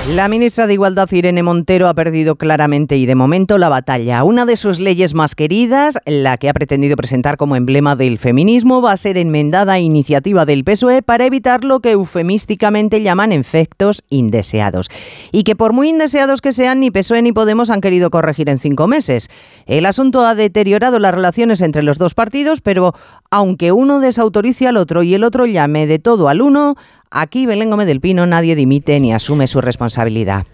La 0.09 0.27
ministra 0.27 0.65
de 0.65 0.73
Igualdad, 0.73 1.07
Irene 1.11 1.43
Montero, 1.43 1.87
ha 1.87 1.93
perdido 1.93 2.35
claramente 2.35 2.97
y 2.97 3.05
de 3.05 3.13
momento 3.13 3.59
la 3.59 3.69
batalla. 3.69 4.23
Una 4.23 4.47
de 4.47 4.55
sus 4.55 4.79
leyes 4.79 5.13
más 5.13 5.35
queridas, 5.35 5.99
la 6.07 6.37
que 6.37 6.49
ha 6.49 6.53
pretendido 6.53 6.95
presentar 6.95 7.37
como 7.37 7.55
emblema 7.55 7.95
del 7.95 8.17
feminismo, 8.17 8.81
va 8.81 8.93
a 8.93 8.97
ser 8.97 9.15
enmendada 9.17 9.73
a 9.73 9.79
iniciativa 9.79 10.47
del 10.47 10.63
PSOE 10.63 11.03
para 11.03 11.27
evitar 11.27 11.63
lo 11.63 11.81
que 11.81 11.91
eufemísticamente 11.91 13.03
llaman 13.03 13.31
efectos 13.31 14.01
indeseados. 14.09 14.87
Y 15.31 15.43
que 15.43 15.55
por 15.55 15.71
muy 15.71 15.89
indeseados 15.89 16.41
que 16.41 16.51
sean, 16.51 16.79
ni 16.79 16.89
PSOE 16.89 17.21
ni 17.21 17.31
Podemos 17.31 17.69
han 17.69 17.79
querido 17.79 18.09
corregir 18.09 18.49
en 18.49 18.57
cinco 18.57 18.87
meses. 18.87 19.29
El 19.67 19.85
asunto 19.85 20.25
ha 20.25 20.33
deteriorado 20.33 20.97
las 20.97 21.13
relaciones 21.13 21.61
entre 21.61 21.83
los 21.83 21.99
dos 21.99 22.15
partidos, 22.15 22.59
pero 22.61 22.95
aunque 23.31 23.71
uno 23.71 23.99
desautorice 23.99 24.67
al 24.67 24.77
otro 24.77 25.01
y 25.01 25.13
el 25.13 25.23
otro 25.23 25.45
llame 25.45 25.87
de 25.87 25.99
todo 25.99 26.27
al 26.27 26.41
uno, 26.41 26.75
Aquí, 27.13 27.45
Belén 27.45 27.69
Gómez 27.69 27.87
del 27.87 27.99
Pino, 27.99 28.25
nadie 28.25 28.55
dimite 28.55 28.97
ni 29.01 29.13
asume 29.13 29.47
su 29.47 29.59
responsabilidad 29.59 30.45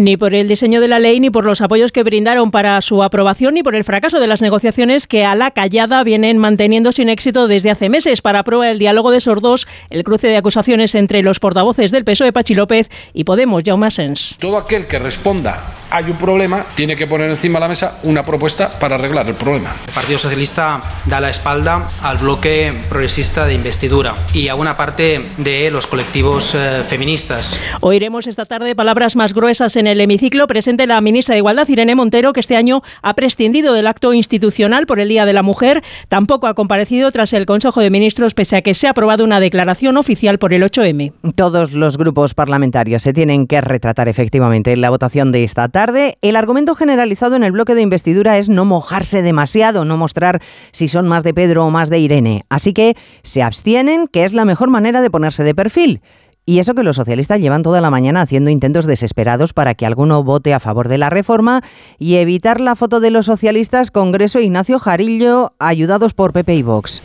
ni 0.00 0.16
por 0.16 0.34
el 0.34 0.48
diseño 0.48 0.80
de 0.80 0.88
la 0.88 0.98
ley, 0.98 1.20
ni 1.20 1.30
por 1.30 1.44
los 1.44 1.60
apoyos 1.60 1.92
que 1.92 2.02
brindaron 2.02 2.50
para 2.50 2.80
su 2.80 3.02
aprobación, 3.02 3.54
ni 3.54 3.62
por 3.62 3.74
el 3.74 3.84
fracaso 3.84 4.18
de 4.18 4.26
las 4.26 4.42
negociaciones 4.42 5.06
que 5.06 5.24
a 5.24 5.34
la 5.34 5.50
callada 5.50 6.02
vienen 6.02 6.38
manteniendo 6.38 6.92
sin 6.92 7.08
éxito 7.08 7.48
desde 7.48 7.70
hace 7.70 7.88
meses. 7.88 8.22
Para 8.22 8.42
prueba 8.42 8.66
del 8.66 8.78
diálogo 8.78 9.10
de 9.10 9.20
sordos, 9.20 9.66
el 9.90 10.04
cruce 10.04 10.28
de 10.28 10.36
acusaciones 10.36 10.94
entre 10.94 11.22
los 11.22 11.38
portavoces 11.38 11.90
del 11.90 12.04
PSOE 12.04 12.32
Pachi 12.32 12.54
López 12.54 12.90
y 13.12 13.24
Podemos 13.24 13.62
Jaume 13.64 13.90
Sens. 13.90 14.36
Todo 14.38 14.56
aquel 14.56 14.86
que 14.86 14.98
responda 14.98 15.74
hay 15.90 16.04
un 16.04 16.16
problema, 16.16 16.66
tiene 16.74 16.94
que 16.94 17.06
poner 17.06 17.30
encima 17.30 17.58
de 17.58 17.64
la 17.64 17.68
mesa 17.68 17.98
una 18.04 18.24
propuesta 18.24 18.78
para 18.78 18.94
arreglar 18.94 19.28
el 19.28 19.34
problema. 19.34 19.74
El 19.86 19.92
Partido 19.92 20.18
Socialista 20.18 20.82
da 21.06 21.20
la 21.20 21.30
espalda 21.30 21.90
al 22.00 22.18
bloque 22.18 22.72
progresista 22.88 23.44
de 23.44 23.54
investidura 23.54 24.14
y 24.32 24.48
a 24.48 24.54
una 24.54 24.76
parte 24.76 25.20
de 25.36 25.70
los 25.70 25.86
colectivos 25.86 26.54
eh, 26.54 26.84
feministas. 26.86 27.60
Oiremos 27.80 28.28
esta 28.28 28.46
tarde 28.46 28.74
palabras 28.76 29.16
más 29.16 29.34
gruesas 29.34 29.74
en 29.76 29.88
el 29.88 29.89
hemiciclo 29.98 30.46
presente 30.46 30.86
la 30.86 31.00
ministra 31.00 31.32
de 31.32 31.38
Igualdad, 31.38 31.66
Irene 31.66 31.94
Montero, 31.94 32.34
que 32.34 32.40
este 32.40 32.54
año 32.54 32.82
ha 33.00 33.14
prescindido 33.14 33.72
del 33.72 33.86
acto 33.86 34.12
institucional 34.12 34.84
por 34.84 35.00
el 35.00 35.08
Día 35.08 35.24
de 35.24 35.32
la 35.32 35.42
Mujer. 35.42 35.82
Tampoco 36.10 36.48
ha 36.48 36.54
comparecido 36.54 37.10
tras 37.10 37.32
el 37.32 37.46
Consejo 37.46 37.80
de 37.80 37.88
Ministros, 37.88 38.34
pese 38.34 38.56
a 38.56 38.60
que 38.60 38.74
se 38.74 38.88
ha 38.88 38.90
aprobado 38.90 39.24
una 39.24 39.40
declaración 39.40 39.96
oficial 39.96 40.38
por 40.38 40.52
el 40.52 40.62
8M. 40.62 41.12
Todos 41.34 41.72
los 41.72 41.96
grupos 41.96 42.34
parlamentarios 42.34 43.02
se 43.02 43.14
tienen 43.14 43.46
que 43.46 43.62
retratar 43.62 44.08
efectivamente 44.08 44.72
en 44.72 44.82
la 44.82 44.90
votación 44.90 45.32
de 45.32 45.44
esta 45.44 45.68
tarde. 45.68 46.18
El 46.20 46.36
argumento 46.36 46.74
generalizado 46.74 47.36
en 47.36 47.44
el 47.44 47.52
bloque 47.52 47.74
de 47.74 47.80
investidura 47.80 48.36
es 48.36 48.50
no 48.50 48.66
mojarse 48.66 49.22
demasiado, 49.22 49.86
no 49.86 49.96
mostrar 49.96 50.42
si 50.72 50.88
son 50.88 51.08
más 51.08 51.24
de 51.24 51.32
Pedro 51.32 51.64
o 51.64 51.70
más 51.70 51.88
de 51.88 52.00
Irene. 52.00 52.44
Así 52.50 52.74
que 52.74 52.96
se 53.22 53.42
abstienen, 53.42 54.08
que 54.08 54.24
es 54.24 54.34
la 54.34 54.44
mejor 54.44 54.68
manera 54.68 55.00
de 55.00 55.10
ponerse 55.10 55.44
de 55.44 55.54
perfil 55.54 56.02
Y 56.50 56.58
eso 56.58 56.74
que 56.74 56.82
los 56.82 56.96
socialistas 56.96 57.38
llevan 57.38 57.62
toda 57.62 57.80
la 57.80 57.90
mañana 57.90 58.22
haciendo 58.22 58.50
intentos 58.50 58.84
desesperados 58.84 59.52
para 59.52 59.76
que 59.76 59.86
alguno 59.86 60.24
vote 60.24 60.52
a 60.52 60.58
favor 60.58 60.88
de 60.88 60.98
la 60.98 61.08
reforma 61.08 61.62
y 61.96 62.16
evitar 62.16 62.60
la 62.60 62.74
foto 62.74 62.98
de 62.98 63.12
los 63.12 63.26
socialistas 63.26 63.92
Congreso 63.92 64.40
Ignacio 64.40 64.80
Jarillo 64.80 65.52
ayudados 65.60 66.12
por 66.12 66.32
Pepe 66.32 66.56
y 66.56 66.64
Vox. 66.64 67.04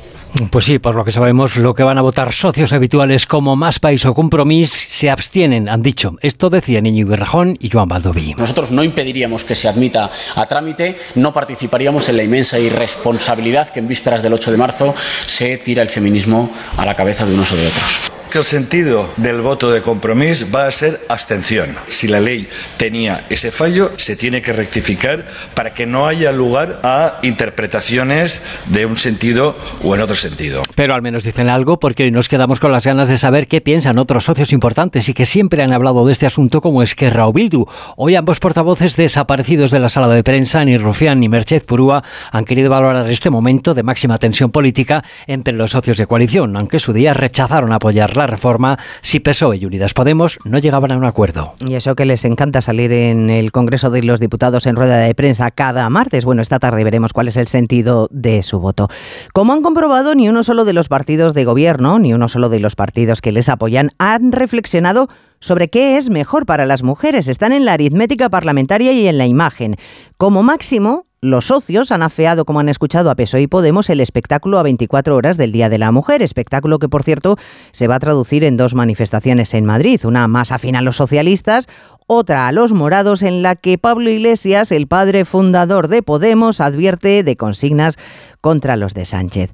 Pues 0.50 0.66
sí, 0.66 0.80
por 0.80 0.96
lo 0.96 1.06
que 1.06 1.12
sabemos, 1.12 1.58
lo 1.58 1.76
que 1.76 1.84
van 1.84 2.00
a 2.00 2.02
votar 2.02 2.34
socios 2.34 2.74
habituales 2.74 3.28
como 3.28 3.56
Más 3.56 3.80
País 3.80 4.04
o 4.08 4.16
Compromís 4.16 4.72
se 4.72 5.12
abstienen, 5.12 5.70
han 5.70 5.84
dicho. 5.84 6.16
Esto 6.22 6.50
decía 6.50 6.82
Niño 6.82 7.06
Rajón 7.16 7.56
y 7.60 7.70
Joan 7.70 7.88
Baldoví. 7.88 8.34
Nosotros 8.34 8.72
no 8.72 8.84
impediríamos 8.84 9.44
que 9.44 9.54
se 9.54 9.68
admita 9.68 10.10
a 10.36 10.46
trámite, 10.48 10.98
no 11.14 11.32
participaríamos 11.32 12.10
en 12.10 12.18
la 12.18 12.24
inmensa 12.24 12.58
irresponsabilidad 12.58 13.70
que 13.70 13.82
en 13.82 13.88
vísperas 13.88 14.24
del 14.24 14.34
8 14.34 14.52
de 14.52 14.58
marzo 14.58 14.96
se 15.28 15.60
tira 15.60 15.84
el 15.84 15.90
feminismo 15.90 16.50
a 16.78 16.84
la 16.84 16.96
cabeza 16.96 17.28
de 17.28 17.36
unos 17.36 17.52
o 17.52 17.56
de 17.56 17.68
otros 17.68 18.15
que 18.36 18.40
el 18.40 18.44
sentido 18.44 19.10
del 19.16 19.40
voto 19.40 19.72
de 19.72 19.82
compromiso 19.82 20.48
va 20.54 20.68
a 20.68 20.72
ser 20.72 21.00
abstención. 21.08 21.70
Si 21.88 22.10
la 22.10 22.20
ley 22.20 22.50
tenía 22.76 23.24
ese 23.30 23.50
fallo, 23.50 23.94
se 23.96 24.18
tiene 24.18 24.42
que 24.42 24.52
rectificar 24.52 25.24
para 25.54 25.74
que 25.74 25.86
no 25.86 26.06
haya 26.06 26.34
lugar 26.34 26.82
a 26.84 27.20
interpretaciones 27.22 28.44
de 28.66 28.86
un 28.88 28.98
sentido 28.98 29.56
o 29.82 29.96
en 29.96 30.02
otro 30.02 30.16
sentido. 30.16 30.64
Pero 30.76 30.94
al 30.94 31.02
menos 31.02 31.24
dicen 31.24 31.48
algo 31.48 31.80
porque 31.80 32.04
hoy 32.04 32.12
nos 32.12 32.28
quedamos 32.28 32.60
con 32.60 32.74
las 32.74 32.86
ganas 32.86 33.08
de 33.08 33.18
saber 33.18 33.48
qué 33.48 33.62
piensan 33.62 33.98
otros 33.98 34.26
socios 34.26 34.52
importantes 34.52 35.08
y 35.08 35.14
que 35.14 35.26
siempre 35.26 35.64
han 35.64 35.72
hablado 35.72 36.06
de 36.06 36.12
este 36.12 36.26
asunto 36.26 36.60
como 36.60 36.84
Esquerra 36.84 37.28
o 37.28 37.32
Bildu. 37.32 37.68
Hoy 37.96 38.16
ambos 38.16 38.42
portavoces 38.42 38.98
desaparecidos 38.98 39.72
de 39.72 39.80
la 39.80 39.88
sala 39.88 40.10
de 40.10 40.26
prensa, 40.26 40.66
ni 40.66 40.76
Rufián 40.76 41.22
ni 41.22 41.30
Merced 41.30 41.64
Purúa, 41.64 42.04
han 42.34 42.44
querido 42.44 42.70
valorar 42.70 43.10
este 43.10 43.30
momento 43.30 43.74
de 43.74 43.84
máxima 43.84 44.18
tensión 44.18 44.52
política 44.52 45.06
entre 45.26 45.54
los 45.54 45.72
socios 45.72 45.96
de 45.96 46.06
coalición, 46.06 46.58
aunque 46.58 46.80
su 46.80 46.92
día 46.92 47.14
rechazaron 47.14 47.72
apoyar 47.72 48.18
la 48.26 48.32
reforma 48.32 48.80
si 49.02 49.20
PSOE 49.20 49.58
y 49.58 49.66
Unidas 49.66 49.94
Podemos 49.94 50.40
no 50.44 50.58
llegaban 50.58 50.92
a 50.92 50.98
un 50.98 51.06
acuerdo. 51.06 51.54
Y 51.60 51.76
eso 51.76 51.96
que 51.96 52.06
les 52.06 52.26
encanta 52.26 52.62
salir 52.62 52.92
en 52.92 53.30
el 53.30 53.52
Congreso 53.52 53.92
de 53.92 54.02
los 54.02 54.20
Diputados 54.20 54.66
en 54.66 54.76
rueda 54.76 54.98
de 54.98 55.14
prensa 55.14 55.52
cada 55.52 55.88
martes. 55.92 56.26
Bueno, 56.26 56.42
esta 56.42 56.60
tarde 56.60 56.84
veremos 56.84 57.14
cuál 57.14 57.28
es 57.28 57.38
el 57.38 57.48
sentido 57.48 58.08
de 58.12 58.42
su 58.42 58.60
voto. 58.60 58.88
Como 59.34 59.54
han 59.54 59.62
comprobado, 59.62 60.16
ni 60.16 60.28
uno 60.28 60.42
solo 60.42 60.66
de 60.66 60.74
los 60.74 60.90
partidos 60.90 61.34
de 61.36 61.46
gobierno, 61.46 62.00
ni 62.00 62.14
uno 62.14 62.28
solo 62.28 62.50
de 62.50 62.60
los 62.60 62.76
partidos 62.76 63.22
que 63.22 63.32
les 63.32 63.48
apoyan 63.48 63.92
han 64.00 64.32
reflexionado 64.32 65.08
sobre 65.40 65.70
qué 65.70 65.98
es 65.98 66.10
mejor 66.10 66.48
para 66.48 66.66
las 66.66 66.82
mujeres. 66.82 67.28
Están 67.28 67.52
en 67.52 67.66
la 67.66 67.74
aritmética 67.74 68.30
parlamentaria 68.30 68.92
y 68.92 69.08
en 69.08 69.20
la 69.20 69.28
imagen. 69.28 69.76
Como 70.18 70.42
máximo, 70.42 71.06
los 71.26 71.48
socios 71.48 71.92
han 71.92 72.04
afeado, 72.04 72.46
como 72.46 72.60
han 72.60 72.70
escuchado 72.70 73.10
a 73.10 73.16
PSOE 73.16 73.42
y 73.42 73.48
Podemos, 73.48 73.90
el 73.90 74.00
espectáculo 74.00 74.60
a 74.60 74.64
24 74.64 75.16
horas 75.16 75.38
del 75.38 75.52
Día 75.52 75.70
de 75.70 75.78
la 75.78 75.92
Mujer, 75.92 76.22
espectáculo 76.22 76.80
que, 76.80 76.88
por 76.88 77.04
cierto, 77.04 77.38
se 77.72 77.88
va 77.88 77.96
a 77.96 78.00
traducir 78.00 78.44
en 78.44 78.58
dos 78.58 78.76
manifestaciones 78.76 79.54
en 79.54 79.66
Madrid, 79.66 80.06
una 80.06 80.28
más 80.28 80.52
afín 80.52 80.76
a 80.76 80.82
los 80.82 80.98
socialistas, 80.98 81.68
otra 82.08 82.48
a 82.48 82.52
los 82.52 82.74
morados, 82.74 83.24
en 83.24 83.42
la 83.42 83.56
que 83.56 83.78
Pablo 83.78 84.10
Iglesias, 84.10 84.72
el 84.72 84.88
padre 84.88 85.26
fundador 85.26 85.88
de 85.88 86.04
Podemos, 86.04 86.62
advierte 86.62 87.24
de 87.24 87.36
consignas 87.36 87.98
contra 88.42 88.76
los 88.76 88.94
de 88.94 89.06
Sánchez. 89.06 89.52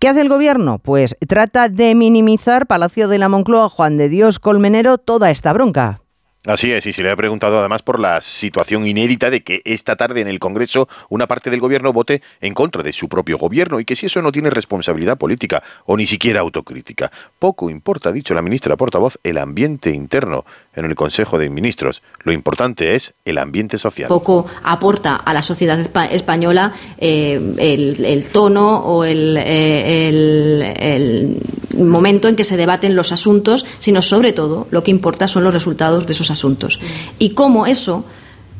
¿Qué 0.00 0.08
hace 0.08 0.20
el 0.20 0.28
gobierno? 0.28 0.80
Pues 0.80 1.16
trata 1.28 1.68
de 1.68 1.94
minimizar 1.94 2.66
Palacio 2.66 3.06
de 3.06 3.18
la 3.18 3.28
Moncloa, 3.28 3.68
Juan 3.68 3.96
de 3.96 4.08
Dios 4.08 4.40
Colmenero, 4.40 4.98
toda 4.98 5.30
esta 5.30 5.52
bronca. 5.52 6.02
Así 6.44 6.72
es, 6.72 6.84
y 6.86 6.92
se 6.92 7.04
le 7.04 7.10
ha 7.12 7.14
preguntado 7.14 7.60
además 7.60 7.82
por 7.82 8.00
la 8.00 8.20
situación 8.20 8.84
inédita 8.84 9.30
de 9.30 9.44
que 9.44 9.62
esta 9.64 9.94
tarde 9.94 10.22
en 10.22 10.26
el 10.26 10.40
Congreso 10.40 10.88
una 11.08 11.28
parte 11.28 11.50
del 11.50 11.60
gobierno 11.60 11.92
vote 11.92 12.20
en 12.40 12.52
contra 12.52 12.82
de 12.82 12.92
su 12.92 13.08
propio 13.08 13.38
gobierno 13.38 13.78
y 13.78 13.84
que 13.84 13.94
si 13.94 14.06
eso 14.06 14.20
no 14.22 14.32
tiene 14.32 14.50
responsabilidad 14.50 15.16
política 15.16 15.62
o 15.86 15.96
ni 15.96 16.04
siquiera 16.04 16.40
autocrítica. 16.40 17.12
Poco 17.38 17.70
importa, 17.70 18.08
ha 18.08 18.12
dicho 18.12 18.34
la 18.34 18.42
ministra 18.42 18.76
portavoz, 18.76 19.20
el 19.22 19.38
ambiente 19.38 19.92
interno 19.92 20.44
en 20.74 20.84
el 20.84 20.96
Consejo 20.96 21.38
de 21.38 21.48
Ministros. 21.48 22.02
Lo 22.24 22.32
importante 22.32 22.96
es 22.96 23.14
el 23.24 23.38
ambiente 23.38 23.78
social. 23.78 24.08
Poco 24.08 24.46
aporta 24.64 25.14
a 25.14 25.32
la 25.32 25.42
sociedad 25.42 25.78
española 25.78 26.72
eh, 26.98 27.40
el, 27.58 28.24
tono 28.32 28.78
o 28.78 29.04
el, 29.04 29.36
eh, 29.38 30.08
el 30.08 31.40
momento 31.84 32.26
en 32.26 32.34
que 32.34 32.44
se 32.44 32.56
debaten 32.56 32.96
los 32.96 33.12
asuntos, 33.12 33.64
sino 33.78 34.02
sobre 34.02 34.32
todo 34.32 34.66
lo 34.70 34.82
que 34.82 34.90
importa 34.90 35.28
son 35.28 35.44
los 35.44 35.54
resultados 35.54 36.06
de 36.06 36.12
esos 36.12 36.31
asuntos. 36.32 36.80
Y 37.20 37.30
cómo 37.30 37.66
eso 37.66 38.04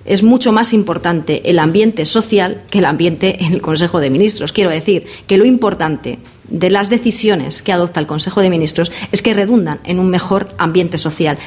es 0.05 0.23
mucho 0.23 0.53
más 0.53 0.73
importante 0.73 1.49
el 1.51 1.59
ambiente 1.59 2.05
social 2.05 2.63
que 2.71 2.79
el 2.79 2.85
ambiente 2.85 3.45
en 3.45 3.53
el 3.53 3.63
Consejo 3.63 4.01
de 4.01 4.11
Ministros. 4.11 4.53
Quiero 4.53 4.71
decir 4.71 5.07
que 5.27 5.39
lo 5.39 5.45
importante 5.45 6.19
de 6.49 6.71
las 6.71 6.91
decisiones 6.91 7.63
que 7.63 7.73
adopta 7.73 8.01
el 8.01 8.07
Consejo 8.07 8.41
de 8.41 8.51
Ministros 8.51 8.93
es 9.11 9.23
que 9.23 9.35
redundan 9.35 9.81
en 9.85 9.99
un 9.99 10.11
mejor 10.11 10.49
ambiente 10.59 10.99
social. 10.99 11.39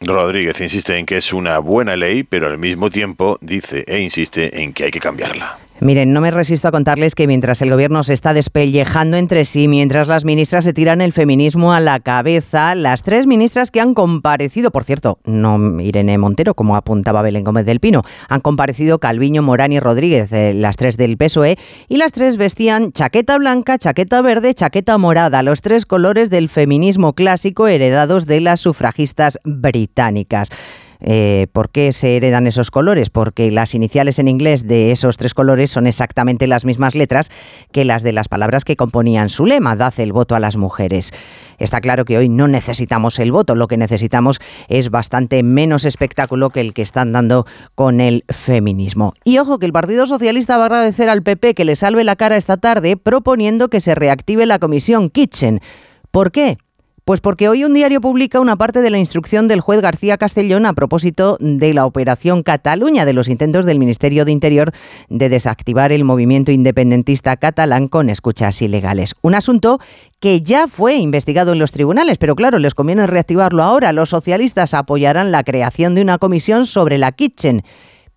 Rodríguez 0.00 0.60
insiste 0.60 0.96
en 0.96 1.06
que 1.06 1.16
es 1.16 1.32
una 1.32 1.58
buena 1.58 1.96
ley, 1.96 2.22
pero 2.22 2.46
al 2.46 2.58
mismo 2.58 2.88
tiempo 2.88 3.38
dice 3.40 3.84
e 3.86 4.00
insiste 4.00 4.62
en 4.62 4.72
que 4.72 4.84
hay 4.84 4.90
que 4.90 5.00
cambiarla. 5.00 5.58
Miren, 5.80 6.12
no 6.12 6.20
me 6.20 6.32
resisto 6.32 6.66
a 6.66 6.72
contarles 6.72 7.14
que 7.14 7.28
mientras 7.28 7.62
el 7.62 7.70
gobierno 7.70 8.02
se 8.02 8.12
está 8.12 8.34
despellejando 8.34 9.16
entre 9.16 9.44
sí, 9.44 9.68
mientras 9.68 10.08
las 10.08 10.24
ministras 10.24 10.64
se 10.64 10.72
tiran 10.72 11.00
el 11.00 11.12
feminismo 11.12 11.72
a 11.72 11.78
la 11.78 12.00
cabeza, 12.00 12.74
las 12.74 13.04
tres 13.04 13.28
ministras 13.28 13.70
que 13.70 13.80
han 13.80 13.94
comparecido, 13.94 14.72
por 14.72 14.82
cierto, 14.82 15.20
no 15.24 15.80
Irene 15.80 16.18
Montero, 16.18 16.54
como 16.54 16.74
apuntaba 16.74 17.22
Belén 17.22 17.44
Gómez 17.44 17.64
del 17.64 17.78
Pino, 17.78 18.02
han 18.28 18.40
comparecido 18.40 18.98
Calviño, 18.98 19.42
Morán 19.42 19.70
y 19.70 19.78
Rodríguez, 19.78 20.32
eh, 20.32 20.52
las 20.52 20.76
tres 20.76 20.96
del 20.96 21.16
PSOE, 21.16 21.56
y 21.86 21.98
las 21.98 22.10
tres 22.10 22.38
vestían 22.38 22.90
chaqueta 22.90 23.38
blanca, 23.38 23.78
chaqueta 23.78 24.20
verde, 24.20 24.54
chaqueta 24.54 24.98
morada, 24.98 25.44
los 25.44 25.62
tres 25.62 25.86
colores 25.86 26.28
del 26.28 26.48
feminismo 26.48 27.12
clásico 27.12 27.68
heredados 27.68 28.26
de 28.26 28.40
las 28.40 28.58
sufragistas 28.58 29.38
británicas. 29.44 30.50
Eh, 31.00 31.46
¿Por 31.52 31.70
qué 31.70 31.92
se 31.92 32.16
heredan 32.16 32.46
esos 32.46 32.70
colores? 32.70 33.10
Porque 33.10 33.50
las 33.50 33.74
iniciales 33.74 34.18
en 34.18 34.28
inglés 34.28 34.66
de 34.66 34.90
esos 34.90 35.16
tres 35.16 35.34
colores 35.34 35.70
son 35.70 35.86
exactamente 35.86 36.46
las 36.46 36.64
mismas 36.64 36.94
letras 36.94 37.30
que 37.72 37.84
las 37.84 38.02
de 38.02 38.12
las 38.12 38.28
palabras 38.28 38.64
que 38.64 38.76
componían 38.76 39.28
su 39.28 39.46
lema, 39.46 39.76
dad 39.76 39.94
el 39.98 40.12
voto 40.12 40.34
a 40.34 40.40
las 40.40 40.56
mujeres. 40.56 41.12
Está 41.58 41.80
claro 41.80 42.04
que 42.04 42.18
hoy 42.18 42.28
no 42.28 42.46
necesitamos 42.46 43.18
el 43.18 43.32
voto, 43.32 43.56
lo 43.56 43.66
que 43.66 43.76
necesitamos 43.76 44.38
es 44.68 44.90
bastante 44.90 45.42
menos 45.42 45.84
espectáculo 45.84 46.50
que 46.50 46.60
el 46.60 46.72
que 46.72 46.82
están 46.82 47.12
dando 47.12 47.46
con 47.74 48.00
el 48.00 48.24
feminismo. 48.28 49.12
Y 49.24 49.38
ojo 49.38 49.58
que 49.58 49.66
el 49.66 49.72
Partido 49.72 50.06
Socialista 50.06 50.56
va 50.56 50.64
a 50.64 50.66
agradecer 50.66 51.08
al 51.08 51.22
PP 51.22 51.54
que 51.54 51.64
le 51.64 51.76
salve 51.76 52.04
la 52.04 52.16
cara 52.16 52.36
esta 52.36 52.56
tarde 52.56 52.96
proponiendo 52.96 53.68
que 53.68 53.80
se 53.80 53.94
reactive 53.94 54.46
la 54.46 54.58
comisión 54.58 55.10
Kitchen. 55.10 55.60
¿Por 56.10 56.30
qué? 56.30 56.58
Pues 57.08 57.22
porque 57.22 57.48
hoy 57.48 57.64
un 57.64 57.72
diario 57.72 58.02
publica 58.02 58.38
una 58.38 58.56
parte 58.56 58.82
de 58.82 58.90
la 58.90 58.98
instrucción 58.98 59.48
del 59.48 59.62
juez 59.62 59.80
García 59.80 60.18
Castellón 60.18 60.66
a 60.66 60.74
propósito 60.74 61.38
de 61.40 61.72
la 61.72 61.86
operación 61.86 62.42
Cataluña, 62.42 63.06
de 63.06 63.14
los 63.14 63.30
intentos 63.30 63.64
del 63.64 63.78
Ministerio 63.78 64.26
de 64.26 64.32
Interior 64.32 64.72
de 65.08 65.30
desactivar 65.30 65.90
el 65.90 66.04
movimiento 66.04 66.52
independentista 66.52 67.38
catalán 67.38 67.88
con 67.88 68.10
escuchas 68.10 68.60
ilegales. 68.60 69.14
Un 69.22 69.34
asunto 69.34 69.80
que 70.20 70.42
ya 70.42 70.68
fue 70.68 70.96
investigado 70.96 71.52
en 71.54 71.60
los 71.60 71.72
tribunales, 71.72 72.18
pero 72.18 72.36
claro, 72.36 72.58
les 72.58 72.74
conviene 72.74 73.06
reactivarlo 73.06 73.62
ahora. 73.62 73.94
Los 73.94 74.10
socialistas 74.10 74.74
apoyarán 74.74 75.32
la 75.32 75.44
creación 75.44 75.94
de 75.94 76.02
una 76.02 76.18
comisión 76.18 76.66
sobre 76.66 76.98
la 76.98 77.12
Kitchen 77.12 77.64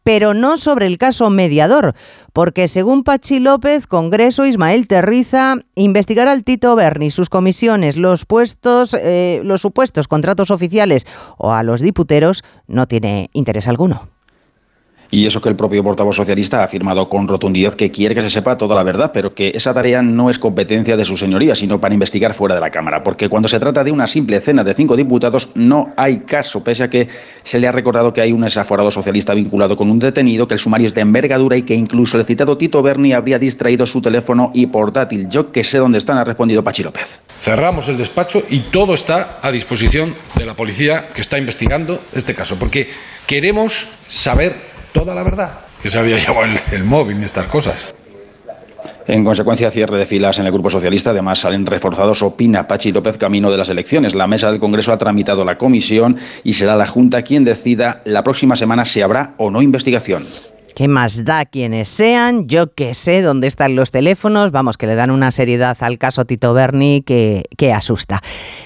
pero 0.03 0.33
no 0.33 0.57
sobre 0.57 0.87
el 0.87 0.97
caso 0.97 1.29
mediador, 1.29 1.95
porque 2.33 2.67
según 2.67 3.03
Pachi 3.03 3.39
López, 3.39 3.87
Congreso 3.87 4.45
Ismael 4.45 4.87
Terriza 4.87 5.55
investigará 5.75 6.31
al 6.31 6.43
Tito 6.43 6.75
Berni, 6.75 7.09
sus 7.09 7.29
comisiones, 7.29 7.97
los 7.97 8.25
puestos, 8.25 8.93
eh, 8.93 9.41
los 9.43 9.61
supuestos 9.61 10.07
contratos 10.07 10.51
oficiales 10.51 11.05
o 11.37 11.53
a 11.53 11.63
los 11.63 11.81
diputeros 11.81 12.43
no 12.67 12.87
tiene 12.87 13.29
interés 13.33 13.67
alguno. 13.67 14.10
Y 15.11 15.25
eso 15.25 15.41
que 15.41 15.49
el 15.49 15.57
propio 15.57 15.83
portavoz 15.83 16.15
socialista 16.15 16.61
ha 16.61 16.63
afirmado 16.63 17.09
con 17.09 17.27
rotundidad 17.27 17.73
que 17.73 17.91
quiere 17.91 18.15
que 18.15 18.21
se 18.21 18.29
sepa 18.29 18.57
toda 18.57 18.75
la 18.75 18.83
verdad, 18.83 19.11
pero 19.13 19.35
que 19.35 19.51
esa 19.53 19.73
tarea 19.73 20.01
no 20.01 20.29
es 20.29 20.39
competencia 20.39 20.95
de 20.95 21.03
su 21.03 21.17
señoría, 21.17 21.53
sino 21.53 21.81
para 21.81 21.93
investigar 21.93 22.33
fuera 22.33 22.55
de 22.55 22.61
la 22.61 22.69
Cámara. 22.69 23.03
Porque 23.03 23.27
cuando 23.27 23.49
se 23.49 23.59
trata 23.59 23.83
de 23.83 23.91
una 23.91 24.07
simple 24.07 24.39
cena 24.39 24.63
de 24.63 24.73
cinco 24.73 24.95
diputados, 24.95 25.49
no 25.53 25.89
hay 25.97 26.19
caso, 26.19 26.63
pese 26.63 26.83
a 26.83 26.89
que 26.89 27.09
se 27.43 27.59
le 27.59 27.67
ha 27.67 27.73
recordado 27.73 28.13
que 28.13 28.21
hay 28.21 28.31
un 28.31 28.41
desaforado 28.41 28.89
socialista 28.89 29.33
vinculado 29.33 29.75
con 29.75 29.91
un 29.91 29.99
detenido, 29.99 30.47
que 30.47 30.53
el 30.53 30.59
sumario 30.61 30.87
es 30.87 30.93
de 30.93 31.01
envergadura 31.01 31.57
y 31.57 31.63
que 31.63 31.75
incluso 31.75 32.17
el 32.17 32.23
citado 32.23 32.57
Tito 32.57 32.81
Berni 32.81 33.11
habría 33.11 33.37
distraído 33.37 33.85
su 33.85 34.01
teléfono 34.01 34.51
y 34.53 34.67
portátil. 34.67 35.27
Yo 35.27 35.51
que 35.51 35.65
sé 35.65 35.77
dónde 35.77 35.97
están, 35.97 36.19
ha 36.19 36.23
respondido 36.23 36.63
Pachi 36.63 36.83
López. 36.83 37.21
Cerramos 37.41 37.89
el 37.89 37.97
despacho 37.97 38.43
y 38.49 38.59
todo 38.59 38.93
está 38.93 39.39
a 39.41 39.51
disposición 39.51 40.15
de 40.37 40.45
la 40.45 40.53
policía 40.53 41.09
que 41.13 41.19
está 41.19 41.37
investigando 41.37 41.99
este 42.13 42.33
caso, 42.33 42.57
porque 42.57 42.87
queremos 43.27 43.87
saber 44.07 44.70
toda 44.91 45.15
la 45.15 45.23
verdad, 45.23 45.51
que 45.81 45.89
se 45.89 45.99
había 45.99 46.17
llevado 46.17 46.53
el, 46.71 46.83
móvil 46.83 47.19
y 47.21 47.23
estas 47.23 47.47
cosas. 47.47 47.93
En 49.07 49.25
consecuencia, 49.25 49.71
cierre 49.71 49.97
de 49.97 50.05
filas 50.05 50.37
en 50.39 50.45
el 50.45 50.51
Grupo 50.51 50.69
Socialista. 50.69 51.09
Además, 51.09 51.39
salen 51.39 51.65
reforzados, 51.65 52.21
opina 52.21 52.67
Pachi 52.67 52.91
López, 52.91 53.17
camino 53.17 53.51
de 53.51 53.57
las 53.57 53.69
elecciones. 53.69 54.13
La 54.13 54.27
mesa 54.27 54.51
del 54.51 54.59
Congreso 54.59 54.93
ha 54.93 54.97
tramitado 54.97 55.43
la 55.43 55.57
comisión 55.57 56.17
y 56.43 56.53
será 56.53 56.75
la 56.75 56.87
Junta 56.87 57.23
quien 57.23 57.43
decida 57.43 58.01
la 58.05 58.23
próxima 58.23 58.55
semana 58.55 58.85
si 58.85 59.01
habrá 59.01 59.33
o 59.37 59.49
no 59.49 59.61
investigación. 59.61 60.27
¿Qué 60.75 60.87
más 60.87 61.25
da 61.25 61.45
quienes 61.45 61.89
sean? 61.89 62.47
Yo 62.47 62.73
que 62.73 62.93
sé 62.93 63.21
dónde 63.21 63.47
están 63.47 63.75
los 63.75 63.91
teléfonos. 63.91 64.51
Vamos, 64.51 64.77
que 64.77 64.87
le 64.87 64.95
dan 64.95 65.11
una 65.11 65.31
seriedad 65.31 65.77
al 65.81 65.97
caso 65.97 66.25
Tito 66.25 66.53
Berni 66.53 67.01
que, 67.01 67.45
que 67.57 67.73
asusta. 67.73 68.21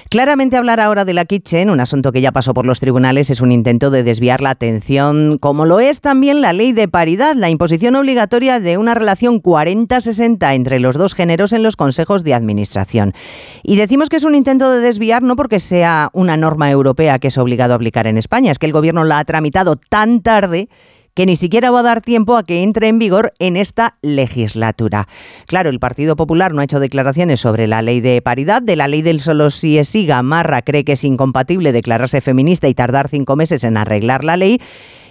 Claramente 0.09 0.55
hablar 0.55 0.79
ahora 0.79 1.03
de 1.03 1.13
la 1.13 1.25
Kitchen, 1.25 1.69
un 1.69 1.79
asunto 1.79 2.11
que 2.11 2.21
ya 2.21 2.31
pasó 2.31 2.53
por 2.53 2.65
los 2.65 2.79
tribunales, 2.79 3.29
es 3.31 3.41
un 3.41 3.51
intento 3.51 3.89
de 3.89 4.03
desviar 4.03 4.39
la 4.39 4.51
atención, 4.51 5.39
como 5.39 5.65
lo 5.65 5.79
es 5.79 5.99
también 5.99 6.41
la 6.41 6.53
ley 6.53 6.73
de 6.73 6.87
paridad, 6.87 7.35
la 7.35 7.49
imposición 7.49 7.95
obligatoria 7.95 8.59
de 8.59 8.77
una 8.77 8.93
relación 8.93 9.41
40-60 9.41 10.53
entre 10.53 10.79
los 10.79 10.95
dos 10.95 11.15
géneros 11.15 11.53
en 11.53 11.63
los 11.63 11.75
consejos 11.75 12.23
de 12.23 12.35
administración. 12.35 13.13
Y 13.63 13.77
decimos 13.77 14.09
que 14.09 14.17
es 14.17 14.23
un 14.23 14.35
intento 14.35 14.71
de 14.71 14.79
desviar 14.79 15.23
no 15.23 15.35
porque 15.35 15.59
sea 15.59 16.09
una 16.13 16.37
norma 16.37 16.69
europea 16.69 17.19
que 17.19 17.29
es 17.29 17.37
obligado 17.37 17.73
a 17.73 17.77
aplicar 17.77 18.05
en 18.05 18.17
España, 18.17 18.51
es 18.51 18.59
que 18.59 18.67
el 18.67 18.73
gobierno 18.73 19.03
la 19.03 19.19
ha 19.19 19.25
tramitado 19.25 19.75
tan 19.75 20.21
tarde 20.21 20.69
que 21.15 21.25
ni 21.25 21.35
siquiera 21.35 21.71
va 21.71 21.79
a 21.79 21.83
dar 21.83 22.01
tiempo 22.01 22.37
a 22.37 22.43
que 22.43 22.61
entre 22.61 22.89
en 22.89 22.99
vigor 22.99 23.33
en 23.39 23.57
esta 23.57 23.97
legislatura. 24.01 25.07
Claro, 25.47 25.69
el 25.69 25.79
Partido 25.79 26.15
Popular 26.15 26.53
no 26.53 26.61
ha 26.61 26.65
hecho 26.65 26.79
declaraciones 26.79 27.39
sobre 27.39 27.67
la 27.67 27.81
ley 27.81 28.01
de 28.01 28.21
paridad, 28.21 28.61
de 28.61 28.75
la 28.75 28.87
ley 28.87 29.01
del 29.01 29.21
solo 29.21 29.49
si 29.49 29.77
es 29.77 29.89
sí, 29.89 30.05
Gamarra 30.05 30.61
cree 30.61 30.83
que 30.83 30.93
es 30.93 31.03
incompatible 31.03 31.71
declararse 31.71 32.21
feminista 32.21 32.67
y 32.67 32.73
tardar 32.73 33.07
cinco 33.07 33.35
meses 33.35 33.63
en 33.63 33.77
arreglar 33.77 34.23
la 34.23 34.37
ley. 34.37 34.61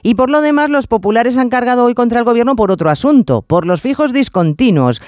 Y 0.02 0.16
por 0.16 0.28
lo 0.28 0.42
demás, 0.42 0.68
los 0.68 0.86
populares 0.86 1.38
han 1.38 1.48
cargado 1.48 1.86
hoy 1.86 1.94
contra 1.94 2.18
el 2.18 2.26
gobierno 2.26 2.56
por 2.56 2.70
otro 2.70 2.90
asunto, 2.90 3.40
por 3.40 3.64
los 3.64 3.80
fijos 3.80 4.12
discontinuos. 4.12 5.00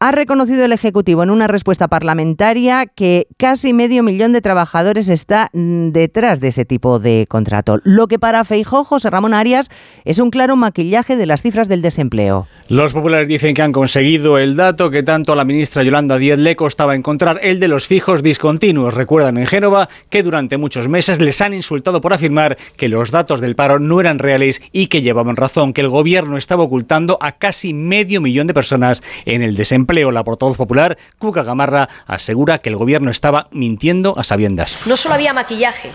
Ha 0.00 0.12
reconocido 0.12 0.64
el 0.64 0.70
Ejecutivo 0.70 1.24
en 1.24 1.30
una 1.30 1.48
respuesta 1.48 1.88
parlamentaria 1.88 2.86
que 2.86 3.26
casi 3.36 3.72
medio 3.72 4.04
millón 4.04 4.32
de 4.32 4.40
trabajadores 4.40 5.08
está 5.08 5.50
mm, 5.52 5.88
detrás 5.88 6.38
de 6.38 6.48
ese 6.48 6.64
tipo 6.64 7.00
de 7.00 7.26
contrato. 7.28 7.80
Lo 7.82 8.06
que 8.06 8.20
para 8.20 8.44
Feijó, 8.44 8.84
José 8.84 9.10
Ramón 9.10 9.34
Arias, 9.34 9.70
es 10.04 10.20
un 10.20 10.30
claro 10.30 10.54
maquillaje 10.54 11.16
de 11.16 11.26
las 11.26 11.42
cifras 11.42 11.68
del 11.68 11.82
desempleo. 11.82 12.46
Los 12.68 12.92
populares 12.92 13.28
dicen 13.28 13.54
que 13.54 13.62
han 13.62 13.72
conseguido 13.72 14.38
el 14.38 14.54
dato 14.54 14.90
que 14.90 15.02
tanto 15.02 15.32
a 15.32 15.36
la 15.36 15.44
ministra 15.44 15.82
Yolanda 15.82 16.16
Díez 16.16 16.38
le 16.38 16.54
costaba 16.54 16.94
encontrar, 16.94 17.40
el 17.42 17.58
de 17.58 17.66
los 17.66 17.88
fijos 17.88 18.22
discontinuos. 18.22 18.94
Recuerdan 18.94 19.36
en 19.36 19.46
Génova 19.46 19.88
que 20.10 20.22
durante 20.22 20.58
muchos 20.58 20.86
meses 20.86 21.18
les 21.18 21.40
han 21.40 21.54
insultado 21.54 22.00
por 22.00 22.12
afirmar 22.12 22.56
que 22.76 22.88
los 22.88 23.10
datos 23.10 23.40
del 23.40 23.56
paro 23.56 23.80
no 23.80 24.00
eran 24.00 24.20
reales 24.20 24.62
y 24.70 24.86
que 24.86 25.02
llevaban 25.02 25.34
razón, 25.34 25.72
que 25.72 25.80
el 25.80 25.88
gobierno 25.88 26.36
estaba 26.36 26.62
ocultando 26.62 27.18
a 27.20 27.32
casi 27.32 27.74
medio 27.74 28.20
millón 28.20 28.46
de 28.46 28.54
personas 28.54 29.02
en 29.26 29.42
el 29.42 29.56
desempleo 29.56 29.87
la 29.88 30.22
portavoz 30.22 30.56
popular, 30.56 30.98
Cuca 31.18 31.42
Gamarra, 31.42 31.88
asegura 32.06 32.58
que 32.58 32.68
el 32.68 32.76
gobierno 32.76 33.10
estaba 33.10 33.48
mintiendo 33.52 34.18
a 34.18 34.24
sabiendas. 34.24 34.76
No 34.84 34.96
solo 34.98 35.14
había 35.14 35.32
maquillaje, 35.32 35.90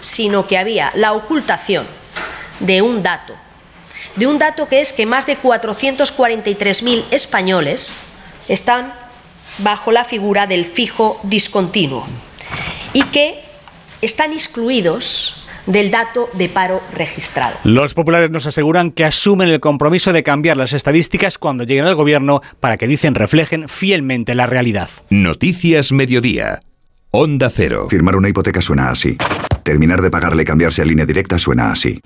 sino 0.00 0.46
que 0.46 0.58
había 0.58 0.92
la 0.94 1.14
ocultación 1.14 1.86
de 2.60 2.82
un 2.82 3.02
dato. 3.02 3.34
De 4.16 4.26
un 4.26 4.38
dato 4.38 4.68
que 4.68 4.80
es 4.80 4.92
que 4.92 5.06
más 5.06 5.24
de 5.26 5.38
443.000 5.38 7.04
españoles 7.10 8.04
están 8.48 8.92
bajo 9.58 9.92
la 9.92 10.04
figura 10.04 10.46
del 10.46 10.66
fijo 10.66 11.18
discontinuo 11.22 12.06
y 12.92 13.02
que 13.04 13.42
están 14.02 14.32
excluidos 14.32 15.47
del 15.68 15.92
dato 15.92 16.28
de 16.32 16.48
paro 16.48 16.82
registrado. 16.94 17.56
Los 17.62 17.94
populares 17.94 18.30
nos 18.30 18.46
aseguran 18.46 18.90
que 18.90 19.04
asumen 19.04 19.48
el 19.48 19.60
compromiso 19.60 20.12
de 20.12 20.24
cambiar 20.24 20.56
las 20.56 20.72
estadísticas 20.72 21.38
cuando 21.38 21.64
lleguen 21.64 21.84
al 21.84 21.94
gobierno 21.94 22.40
para 22.58 22.76
que 22.76 22.88
dicen 22.88 23.14
reflejen 23.14 23.68
fielmente 23.68 24.34
la 24.34 24.46
realidad. 24.46 24.88
Noticias 25.10 25.92
Mediodía. 25.92 26.62
Onda 27.10 27.50
Cero. 27.54 27.86
Firmar 27.88 28.16
una 28.16 28.28
hipoteca 28.28 28.60
suena 28.60 28.90
así. 28.90 29.16
Terminar 29.62 30.02
de 30.02 30.10
pagarle 30.10 30.42
y 30.42 30.46
cambiarse 30.46 30.82
a 30.82 30.84
línea 30.84 31.06
directa 31.06 31.38
suena 31.38 31.70
así. 31.70 32.00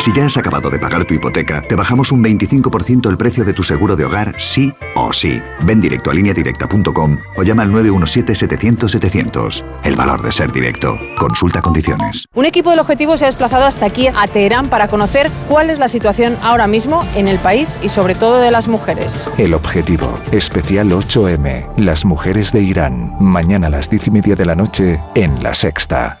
Si 0.00 0.12
ya 0.12 0.26
has 0.26 0.36
acabado 0.36 0.70
de 0.70 0.78
pagar 0.78 1.04
tu 1.04 1.14
hipoteca, 1.14 1.60
te 1.60 1.74
bajamos 1.74 2.12
un 2.12 2.22
25% 2.22 3.10
el 3.10 3.16
precio 3.16 3.44
de 3.44 3.52
tu 3.52 3.64
seguro 3.64 3.96
de 3.96 4.04
hogar, 4.04 4.32
sí 4.38 4.72
o 4.94 5.12
sí. 5.12 5.42
Ven 5.62 5.80
directo 5.80 6.12
a 6.12 6.14
lineadirecta.com 6.14 7.18
o 7.36 7.42
llama 7.42 7.64
al 7.64 7.72
917-700-700. 7.72 9.64
El 9.82 9.96
valor 9.96 10.22
de 10.22 10.30
ser 10.30 10.52
directo. 10.52 10.96
Consulta 11.18 11.60
condiciones. 11.60 12.26
Un 12.32 12.44
equipo 12.44 12.70
del 12.70 12.78
objetivo 12.78 13.16
se 13.16 13.24
ha 13.24 13.28
desplazado 13.28 13.64
hasta 13.64 13.86
aquí, 13.86 14.06
a 14.06 14.28
Teherán, 14.28 14.68
para 14.68 14.86
conocer 14.86 15.32
cuál 15.48 15.68
es 15.68 15.80
la 15.80 15.88
situación 15.88 16.36
ahora 16.42 16.68
mismo 16.68 17.00
en 17.16 17.26
el 17.26 17.40
país 17.40 17.76
y 17.82 17.88
sobre 17.88 18.14
todo 18.14 18.38
de 18.38 18.52
las 18.52 18.68
mujeres. 18.68 19.28
El 19.36 19.52
objetivo. 19.52 20.16
Especial 20.30 20.90
8M. 20.90 21.76
Las 21.76 22.04
mujeres 22.04 22.52
de 22.52 22.62
Irán. 22.62 23.16
Mañana 23.18 23.66
a 23.66 23.70
las 23.70 23.90
10 23.90 24.06
y 24.06 24.10
media 24.12 24.36
de 24.36 24.44
la 24.44 24.54
noche 24.54 25.00
en 25.16 25.42
La 25.42 25.54
Sexta. 25.54 26.20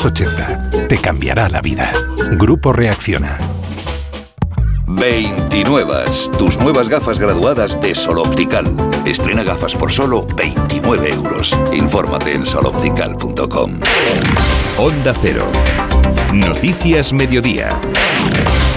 te 0.87 0.97
cambiará 0.97 1.47
la 1.47 1.61
vida. 1.61 1.91
Grupo 2.31 2.73
Reacciona. 2.73 3.37
29. 4.87 6.05
Tus 6.39 6.57
nuevas 6.57 6.89
gafas 6.89 7.19
graduadas 7.19 7.79
de 7.79 7.93
Sol 7.93 8.17
Optical. 8.17 8.65
Estrena 9.05 9.43
gafas 9.43 9.75
por 9.75 9.91
solo 9.91 10.25
29 10.35 11.13
euros. 11.13 11.55
Infórmate 11.71 12.33
en 12.33 12.47
soloptical.com. 12.47 13.79
Onda 14.79 15.13
Cero. 15.21 15.45
Noticias 16.33 17.13
Mediodía. 17.13 17.79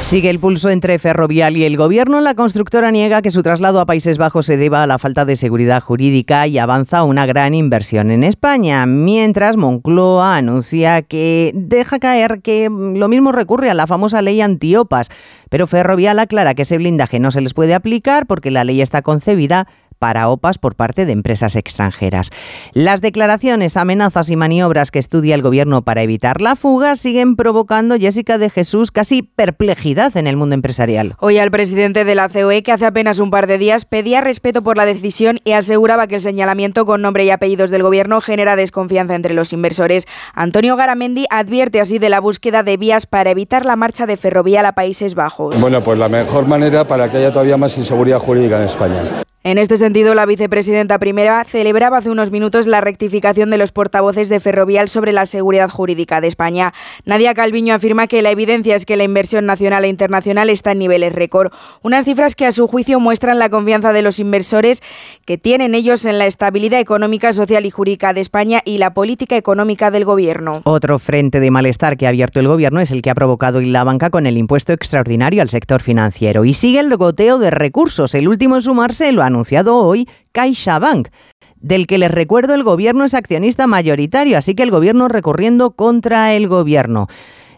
Sigue 0.04 0.28
el 0.28 0.38
pulso 0.38 0.68
entre 0.68 0.98
Ferrovial 0.98 1.56
y 1.56 1.64
el 1.64 1.78
gobierno. 1.78 2.20
La 2.20 2.34
constructora 2.34 2.90
niega 2.90 3.22
que 3.22 3.30
su 3.30 3.42
traslado 3.42 3.80
a 3.80 3.86
Países 3.86 4.18
Bajos 4.18 4.44
se 4.44 4.58
deba 4.58 4.82
a 4.82 4.86
la 4.86 4.98
falta 4.98 5.24
de 5.24 5.34
seguridad 5.34 5.80
jurídica 5.82 6.46
y 6.46 6.58
avanza 6.58 7.04
una 7.04 7.24
gran 7.24 7.54
inversión 7.54 8.10
en 8.10 8.22
España. 8.22 8.84
Mientras 8.84 9.56
Moncloa 9.56 10.36
anuncia 10.36 11.00
que 11.00 11.52
deja 11.54 11.98
caer 11.98 12.42
que 12.42 12.68
lo 12.68 13.08
mismo 13.08 13.32
recurre 13.32 13.70
a 13.70 13.74
la 13.74 13.86
famosa 13.86 14.20
ley 14.20 14.42
antiopas. 14.42 15.08
Pero 15.48 15.66
Ferrovial 15.66 16.18
aclara 16.18 16.54
que 16.54 16.62
ese 16.62 16.76
blindaje 16.76 17.18
no 17.18 17.30
se 17.30 17.40
les 17.40 17.54
puede 17.54 17.74
aplicar 17.74 18.26
porque 18.26 18.50
la 18.50 18.64
ley 18.64 18.82
está 18.82 19.00
concebida 19.00 19.68
para 19.98 20.28
OPAs 20.28 20.58
por 20.58 20.74
parte 20.74 21.06
de 21.06 21.12
empresas 21.12 21.56
extranjeras. 21.56 22.30
Las 22.72 23.00
declaraciones, 23.00 23.76
amenazas 23.76 24.30
y 24.30 24.36
maniobras 24.36 24.90
que 24.90 24.98
estudia 24.98 25.34
el 25.34 25.42
gobierno 25.42 25.82
para 25.82 26.02
evitar 26.02 26.40
la 26.40 26.56
fuga 26.56 26.96
siguen 26.96 27.36
provocando, 27.36 27.96
Jessica 27.96 28.38
de 28.38 28.50
Jesús, 28.50 28.90
casi 28.90 29.22
perplejidad 29.22 30.16
en 30.16 30.26
el 30.26 30.36
mundo 30.36 30.54
empresarial. 30.54 31.16
Hoy 31.20 31.38
al 31.38 31.50
presidente 31.50 32.04
de 32.04 32.14
la 32.14 32.28
COE, 32.28 32.62
que 32.62 32.72
hace 32.72 32.86
apenas 32.86 33.18
un 33.18 33.30
par 33.30 33.46
de 33.46 33.58
días 33.58 33.84
pedía 33.84 34.20
respeto 34.20 34.62
por 34.62 34.76
la 34.76 34.84
decisión 34.84 35.40
y 35.44 35.52
aseguraba 35.52 36.06
que 36.06 36.16
el 36.16 36.20
señalamiento 36.20 36.86
con 36.86 37.02
nombre 37.02 37.24
y 37.24 37.30
apellidos 37.30 37.70
del 37.70 37.82
gobierno 37.82 38.20
genera 38.20 38.56
desconfianza 38.56 39.14
entre 39.14 39.34
los 39.34 39.52
inversores. 39.52 40.06
Antonio 40.34 40.76
Garamendi 40.76 41.26
advierte 41.30 41.80
así 41.80 41.98
de 41.98 42.08
la 42.08 42.20
búsqueda 42.20 42.62
de 42.62 42.76
vías 42.76 43.06
para 43.06 43.30
evitar 43.30 43.66
la 43.66 43.76
marcha 43.76 44.06
de 44.06 44.16
Ferrovial 44.16 44.66
a 44.66 44.72
Países 44.72 45.14
Bajos. 45.14 45.60
Bueno, 45.60 45.82
pues 45.82 45.98
la 45.98 46.08
mejor 46.08 46.46
manera 46.46 46.86
para 46.86 47.10
que 47.10 47.18
haya 47.18 47.32
todavía 47.32 47.56
más 47.56 47.76
inseguridad 47.78 48.18
jurídica 48.18 48.56
en 48.56 48.64
España. 48.64 49.24
En 49.46 49.58
este 49.58 49.76
sentido, 49.76 50.14
la 50.14 50.24
vicepresidenta 50.24 50.98
primera 50.98 51.44
celebraba 51.44 51.98
hace 51.98 52.08
unos 52.08 52.30
minutos 52.30 52.66
la 52.66 52.80
rectificación 52.80 53.50
de 53.50 53.58
los 53.58 53.72
portavoces 53.72 54.30
de 54.30 54.40
Ferrovial 54.40 54.88
sobre 54.88 55.12
la 55.12 55.26
seguridad 55.26 55.68
jurídica 55.68 56.22
de 56.22 56.28
España. 56.28 56.72
Nadia 57.04 57.34
Calviño 57.34 57.74
afirma 57.74 58.06
que 58.06 58.22
la 58.22 58.30
evidencia 58.30 58.74
es 58.74 58.86
que 58.86 58.96
la 58.96 59.04
inversión 59.04 59.44
nacional 59.44 59.84
e 59.84 59.88
internacional 59.88 60.48
está 60.48 60.72
en 60.72 60.78
niveles 60.78 61.12
récord, 61.12 61.52
unas 61.82 62.06
cifras 62.06 62.36
que 62.36 62.46
a 62.46 62.52
su 62.52 62.66
juicio 62.66 62.98
muestran 63.00 63.38
la 63.38 63.50
confianza 63.50 63.92
de 63.92 64.00
los 64.00 64.18
inversores 64.18 64.82
que 65.26 65.36
tienen 65.36 65.74
ellos 65.74 66.06
en 66.06 66.18
la 66.18 66.24
estabilidad 66.24 66.80
económica, 66.80 67.34
social 67.34 67.66
y 67.66 67.70
jurídica 67.70 68.14
de 68.14 68.22
España 68.22 68.62
y 68.64 68.78
la 68.78 68.94
política 68.94 69.36
económica 69.36 69.90
del 69.90 70.06
gobierno. 70.06 70.62
Otro 70.64 70.98
frente 70.98 71.38
de 71.40 71.50
malestar 71.50 71.98
que 71.98 72.06
ha 72.06 72.08
abierto 72.08 72.40
el 72.40 72.48
gobierno 72.48 72.80
es 72.80 72.90
el 72.90 73.02
que 73.02 73.10
ha 73.10 73.14
provocado 73.14 73.60
la 73.60 73.84
banca 73.84 74.08
con 74.08 74.26
el 74.26 74.38
impuesto 74.38 74.72
extraordinario 74.72 75.42
al 75.42 75.50
sector 75.50 75.82
financiero. 75.82 76.46
Y 76.46 76.54
sigue 76.54 76.80
el 76.80 76.96
goteo 76.96 77.38
de 77.38 77.50
recursos. 77.50 78.14
El 78.14 78.26
último 78.26 78.56
en 78.56 78.62
sumarse 78.62 79.12
lo 79.12 79.22
ha 79.22 79.33
anunciado 79.34 79.76
hoy 79.76 80.08
CaixaBank 80.32 81.08
del 81.56 81.86
que 81.86 81.98
les 81.98 82.10
recuerdo 82.10 82.54
el 82.54 82.62
gobierno 82.62 83.04
es 83.04 83.14
accionista 83.14 83.66
mayoritario, 83.66 84.36
así 84.36 84.54
que 84.54 84.62
el 84.62 84.70
gobierno 84.70 85.08
recurriendo 85.08 85.70
contra 85.70 86.34
el 86.34 86.46
gobierno. 86.46 87.08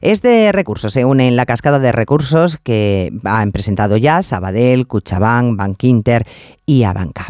Este 0.07 0.53
recurso 0.53 0.89
se 0.89 1.05
une 1.05 1.27
en 1.27 1.35
la 1.35 1.47
cascada 1.47 1.81
de 1.81 1.91
recursos 1.91 2.59
que 2.63 3.13
han 3.25 3.51
presentado 3.51 3.97
ya 3.97 4.23
Sabadell, 4.23 4.87
Cuchabán, 4.87 5.57
Bankinter 5.57 6.25
y 6.65 6.85
Abanca. 6.85 7.27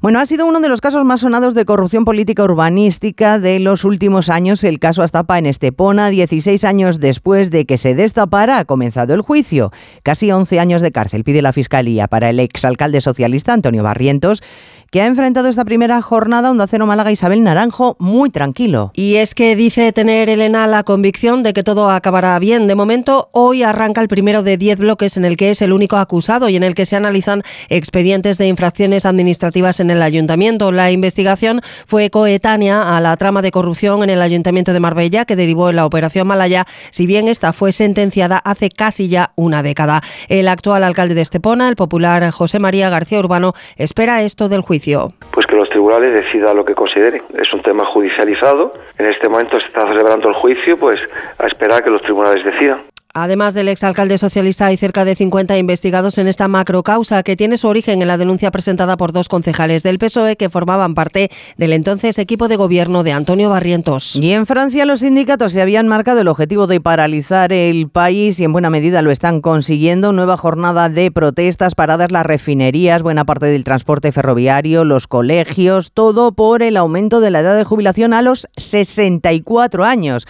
Bueno, 0.00 0.18
ha 0.18 0.26
sido 0.26 0.44
uno 0.44 0.58
de 0.58 0.68
los 0.68 0.80
casos 0.80 1.04
más 1.04 1.20
sonados 1.20 1.54
de 1.54 1.64
corrupción 1.64 2.04
política 2.04 2.42
urbanística 2.42 3.38
de 3.38 3.60
los 3.60 3.84
últimos 3.84 4.28
años. 4.28 4.64
El 4.64 4.80
caso 4.80 5.04
Astapa 5.04 5.38
en 5.38 5.46
Estepona, 5.46 6.10
16 6.10 6.64
años 6.64 6.98
después 6.98 7.52
de 7.52 7.64
que 7.64 7.78
se 7.78 7.94
destapara, 7.94 8.58
ha 8.58 8.64
comenzado 8.64 9.14
el 9.14 9.20
juicio. 9.20 9.70
Casi 10.02 10.32
11 10.32 10.58
años 10.58 10.82
de 10.82 10.90
cárcel 10.90 11.22
pide 11.22 11.42
la 11.42 11.52
Fiscalía 11.52 12.08
para 12.08 12.30
el 12.30 12.40
exalcalde 12.40 13.00
socialista 13.02 13.52
Antonio 13.52 13.84
Barrientos 13.84 14.42
que 14.90 15.00
ha 15.00 15.06
enfrentado 15.06 15.48
esta 15.48 15.64
primera 15.64 16.00
jornada 16.00 16.50
Onda 16.50 16.66
Cero 16.68 16.86
Málaga 16.86 17.10
Isabel 17.10 17.42
Naranjo 17.42 17.96
muy 17.98 18.30
tranquilo. 18.30 18.92
Y 18.94 19.16
es 19.16 19.34
que 19.34 19.56
dice 19.56 19.92
tener 19.92 20.30
Elena 20.30 20.66
la 20.66 20.84
convicción 20.84 21.42
de 21.42 21.52
que 21.52 21.62
todo 21.62 21.90
acabará 21.90 22.38
bien. 22.38 22.66
De 22.66 22.74
momento, 22.74 23.28
hoy 23.32 23.62
arranca 23.62 24.00
el 24.00 24.08
primero 24.08 24.42
de 24.42 24.56
10 24.56 24.78
bloques 24.78 25.16
en 25.16 25.24
el 25.24 25.36
que 25.36 25.50
es 25.50 25.62
el 25.62 25.72
único 25.72 25.96
acusado 25.96 26.48
y 26.48 26.56
en 26.56 26.62
el 26.62 26.74
que 26.74 26.86
se 26.86 26.96
analizan 26.96 27.42
expedientes 27.68 28.38
de 28.38 28.46
infracciones 28.46 29.06
administrativas 29.06 29.80
en 29.80 29.90
el 29.90 30.02
ayuntamiento. 30.02 30.70
La 30.70 30.90
investigación 30.92 31.62
fue 31.86 32.10
coetánea 32.10 32.96
a 32.96 33.00
la 33.00 33.16
trama 33.16 33.42
de 33.42 33.50
corrupción 33.50 34.04
en 34.04 34.10
el 34.10 34.22
ayuntamiento 34.22 34.72
de 34.72 34.80
Marbella 34.80 35.24
que 35.24 35.36
derivó 35.36 35.70
en 35.70 35.76
la 35.76 35.86
operación 35.86 36.28
Malaya, 36.28 36.66
si 36.90 37.06
bien 37.06 37.28
esta 37.28 37.52
fue 37.52 37.72
sentenciada 37.72 38.38
hace 38.38 38.70
casi 38.70 39.08
ya 39.08 39.32
una 39.34 39.62
década. 39.62 40.02
El 40.28 40.48
actual 40.48 40.84
alcalde 40.84 41.14
de 41.14 41.22
Estepona, 41.22 41.68
el 41.68 41.76
popular 41.76 42.30
José 42.30 42.58
María 42.58 42.88
García 42.88 43.18
Urbano, 43.18 43.54
espera 43.76 44.22
esto 44.22 44.48
del 44.48 44.60
juicio 44.60 44.85
pues 45.32 45.46
que 45.46 45.56
los 45.56 45.68
tribunales 45.68 46.12
decidan 46.12 46.56
lo 46.56 46.64
que 46.64 46.74
consideren. 46.74 47.22
Es 47.36 47.52
un 47.52 47.62
tema 47.62 47.84
judicializado. 47.86 48.70
En 48.98 49.06
este 49.06 49.28
momento 49.28 49.58
se 49.58 49.66
está 49.66 49.86
celebrando 49.86 50.28
el 50.28 50.34
juicio, 50.34 50.76
pues 50.76 51.00
a 51.38 51.46
esperar 51.46 51.82
que 51.82 51.90
los 51.90 52.02
tribunales 52.02 52.44
decidan. 52.44 52.82
Además 53.18 53.54
del 53.54 53.68
exalcalde 53.68 54.18
socialista, 54.18 54.66
hay 54.66 54.76
cerca 54.76 55.06
de 55.06 55.14
50 55.14 55.56
investigados 55.56 56.18
en 56.18 56.28
esta 56.28 56.48
macrocausa 56.48 57.22
que 57.22 57.34
tiene 57.34 57.56
su 57.56 57.66
origen 57.66 58.02
en 58.02 58.08
la 58.08 58.18
denuncia 58.18 58.50
presentada 58.50 58.98
por 58.98 59.14
dos 59.14 59.30
concejales 59.30 59.82
del 59.82 59.98
PSOE 59.98 60.36
que 60.36 60.50
formaban 60.50 60.92
parte 60.92 61.30
del 61.56 61.72
entonces 61.72 62.18
equipo 62.18 62.46
de 62.46 62.56
gobierno 62.56 63.04
de 63.04 63.12
Antonio 63.12 63.48
Barrientos. 63.48 64.16
Y 64.16 64.32
en 64.32 64.44
Francia 64.44 64.84
los 64.84 65.00
sindicatos 65.00 65.54
se 65.54 65.62
habían 65.62 65.88
marcado 65.88 66.20
el 66.20 66.28
objetivo 66.28 66.66
de 66.66 66.78
paralizar 66.78 67.54
el 67.54 67.88
país 67.88 68.38
y 68.38 68.44
en 68.44 68.52
buena 68.52 68.68
medida 68.68 69.00
lo 69.00 69.10
están 69.10 69.40
consiguiendo. 69.40 70.12
Nueva 70.12 70.36
jornada 70.36 70.90
de 70.90 71.10
protestas, 71.10 71.74
paradas 71.74 72.12
las 72.12 72.26
refinerías, 72.26 73.02
buena 73.02 73.24
parte 73.24 73.46
del 73.46 73.64
transporte 73.64 74.12
ferroviario, 74.12 74.84
los 74.84 75.06
colegios, 75.06 75.90
todo 75.92 76.32
por 76.32 76.62
el 76.62 76.76
aumento 76.76 77.20
de 77.20 77.30
la 77.30 77.40
edad 77.40 77.56
de 77.56 77.64
jubilación 77.64 78.12
a 78.12 78.20
los 78.20 78.46
64 78.58 79.86
años. 79.86 80.26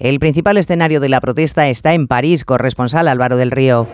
El 0.00 0.18
principal 0.18 0.56
escenario 0.56 0.98
de 0.98 1.10
la 1.10 1.20
protesta 1.20 1.68
está 1.68 1.92
en 1.92 2.08
París, 2.08 2.46
corresponsal 2.46 3.06
Álvaro 3.06 3.36
del 3.36 3.50
Río. 3.50 3.86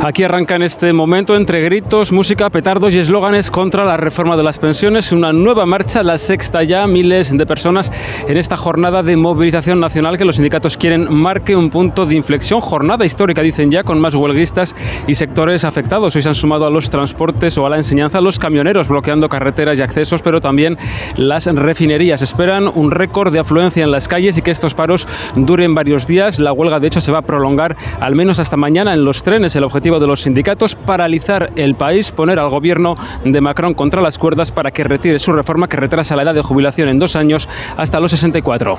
Aquí 0.00 0.22
arranca 0.22 0.54
en 0.54 0.62
este 0.62 0.92
momento 0.92 1.34
entre 1.34 1.60
gritos, 1.60 2.12
música, 2.12 2.48
petardos 2.50 2.94
y 2.94 3.00
eslóganes 3.00 3.50
contra 3.50 3.84
la 3.84 3.96
reforma 3.96 4.36
de 4.36 4.44
las 4.44 4.58
pensiones. 4.60 5.10
Una 5.10 5.32
nueva 5.32 5.66
marcha, 5.66 6.04
la 6.04 6.18
sexta 6.18 6.62
ya, 6.62 6.86
miles 6.86 7.36
de 7.36 7.46
personas 7.46 7.90
en 8.28 8.36
esta 8.36 8.56
jornada 8.56 9.02
de 9.02 9.16
movilización 9.16 9.80
nacional 9.80 10.16
que 10.16 10.24
los 10.24 10.36
sindicatos 10.36 10.76
quieren 10.76 11.12
marque 11.12 11.56
un 11.56 11.68
punto 11.68 12.06
de 12.06 12.14
inflexión. 12.14 12.60
Jornada 12.60 13.04
histórica, 13.04 13.42
dicen 13.42 13.72
ya, 13.72 13.82
con 13.82 14.00
más 14.00 14.14
huelguistas 14.14 14.76
y 15.08 15.16
sectores 15.16 15.64
afectados. 15.64 16.14
Hoy 16.14 16.22
se 16.22 16.28
han 16.28 16.36
sumado 16.36 16.64
a 16.64 16.70
los 16.70 16.90
transportes 16.90 17.58
o 17.58 17.66
a 17.66 17.70
la 17.70 17.76
enseñanza 17.76 18.20
los 18.20 18.38
camioneros, 18.38 18.86
bloqueando 18.86 19.28
carreteras 19.28 19.80
y 19.80 19.82
accesos, 19.82 20.22
pero 20.22 20.40
también 20.40 20.78
las 21.16 21.46
refinerías. 21.46 22.22
Esperan 22.22 22.68
un 22.72 22.92
récord 22.92 23.32
de 23.32 23.40
afluencia 23.40 23.82
en 23.82 23.90
las 23.90 24.06
calles 24.06 24.38
y 24.38 24.42
que 24.42 24.52
estos 24.52 24.74
paros 24.74 25.08
duren 25.34 25.74
varios 25.74 26.06
días. 26.06 26.38
La 26.38 26.52
huelga, 26.52 26.78
de 26.78 26.86
hecho, 26.86 27.00
se 27.00 27.10
va 27.10 27.18
a 27.18 27.22
prolongar 27.22 27.76
al 27.98 28.14
menos 28.14 28.38
hasta 28.38 28.56
mañana 28.56 28.94
en 28.94 29.04
los 29.04 29.24
trenes. 29.24 29.56
El 29.56 29.64
objetivo 29.64 29.87
de 29.88 30.06
los 30.06 30.20
sindicatos, 30.20 30.76
paralizar 30.76 31.50
el 31.56 31.74
país, 31.74 32.10
poner 32.10 32.38
al 32.38 32.50
gobierno 32.50 32.96
de 33.24 33.40
Macron 33.40 33.72
contra 33.72 34.02
las 34.02 34.18
cuerdas 34.18 34.52
para 34.52 34.70
que 34.70 34.84
retire 34.84 35.18
su 35.18 35.32
reforma 35.32 35.68
que 35.68 35.78
retrasa 35.78 36.14
la 36.14 36.22
edad 36.22 36.34
de 36.34 36.42
jubilación 36.42 36.90
en 36.90 36.98
dos 36.98 37.16
años 37.16 37.48
hasta 37.76 37.98
los 37.98 38.10
64. 38.10 38.78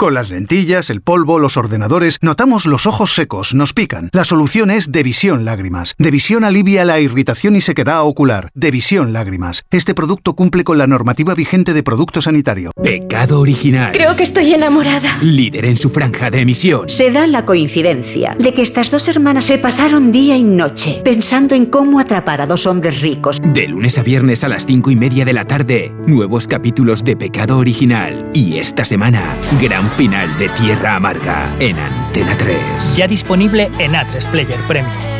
Con 0.00 0.14
las 0.14 0.30
lentillas, 0.30 0.88
el 0.88 1.02
polvo, 1.02 1.38
los 1.38 1.58
ordenadores, 1.58 2.16
notamos 2.22 2.64
los 2.64 2.86
ojos 2.86 3.12
secos, 3.12 3.54
nos 3.54 3.74
pican. 3.74 4.08
La 4.14 4.24
solución 4.24 4.70
es 4.70 4.92
Devisión 4.92 5.44
Lágrimas. 5.44 5.94
Devisión 5.98 6.42
alivia 6.42 6.86
la 6.86 7.00
irritación 7.00 7.54
y 7.54 7.60
sequedad 7.60 8.00
ocular. 8.00 8.50
Devisión 8.54 9.12
Lágrimas. 9.12 9.62
Este 9.70 9.94
producto 9.94 10.34
cumple 10.34 10.64
con 10.64 10.78
la 10.78 10.86
normativa 10.86 11.34
vigente 11.34 11.74
de 11.74 11.82
producto 11.82 12.22
sanitario. 12.22 12.70
Pecado 12.82 13.40
original. 13.40 13.92
Creo 13.92 14.16
que 14.16 14.22
estoy 14.22 14.54
enamorada. 14.54 15.18
Líder 15.20 15.66
en 15.66 15.76
su 15.76 15.90
franja 15.90 16.30
de 16.30 16.40
emisión. 16.40 16.88
Se 16.88 17.10
da 17.10 17.26
la 17.26 17.44
coincidencia 17.44 18.34
de 18.38 18.54
que 18.54 18.62
estas 18.62 18.90
dos 18.90 19.06
hermanas 19.06 19.44
se 19.44 19.58
pasaron 19.58 20.12
día 20.12 20.34
y 20.34 20.44
noche 20.44 21.02
pensando 21.04 21.54
en 21.54 21.66
cómo 21.66 22.00
atrapar 22.00 22.40
a 22.40 22.46
dos 22.46 22.64
hombres 22.66 23.02
ricos. 23.02 23.38
De 23.44 23.68
lunes 23.68 23.98
a 23.98 24.02
viernes 24.02 24.44
a 24.44 24.48
las 24.48 24.64
cinco 24.64 24.90
y 24.90 24.96
media 24.96 25.26
de 25.26 25.34
la 25.34 25.44
tarde, 25.44 25.94
nuevos 26.06 26.46
capítulos 26.46 27.04
de 27.04 27.16
Pecado 27.16 27.58
original. 27.58 28.30
Y 28.32 28.56
esta 28.56 28.86
semana, 28.86 29.36
gran 29.60 29.89
final 29.90 30.36
de 30.38 30.48
Tierra 30.50 30.96
Amarga 30.96 31.54
en 31.58 31.78
Antena 31.78 32.36
3. 32.36 32.96
Ya 32.96 33.06
disponible 33.06 33.70
en 33.78 33.92
A3 33.92 34.30
Player 34.30 34.60
Premium. 34.66 35.19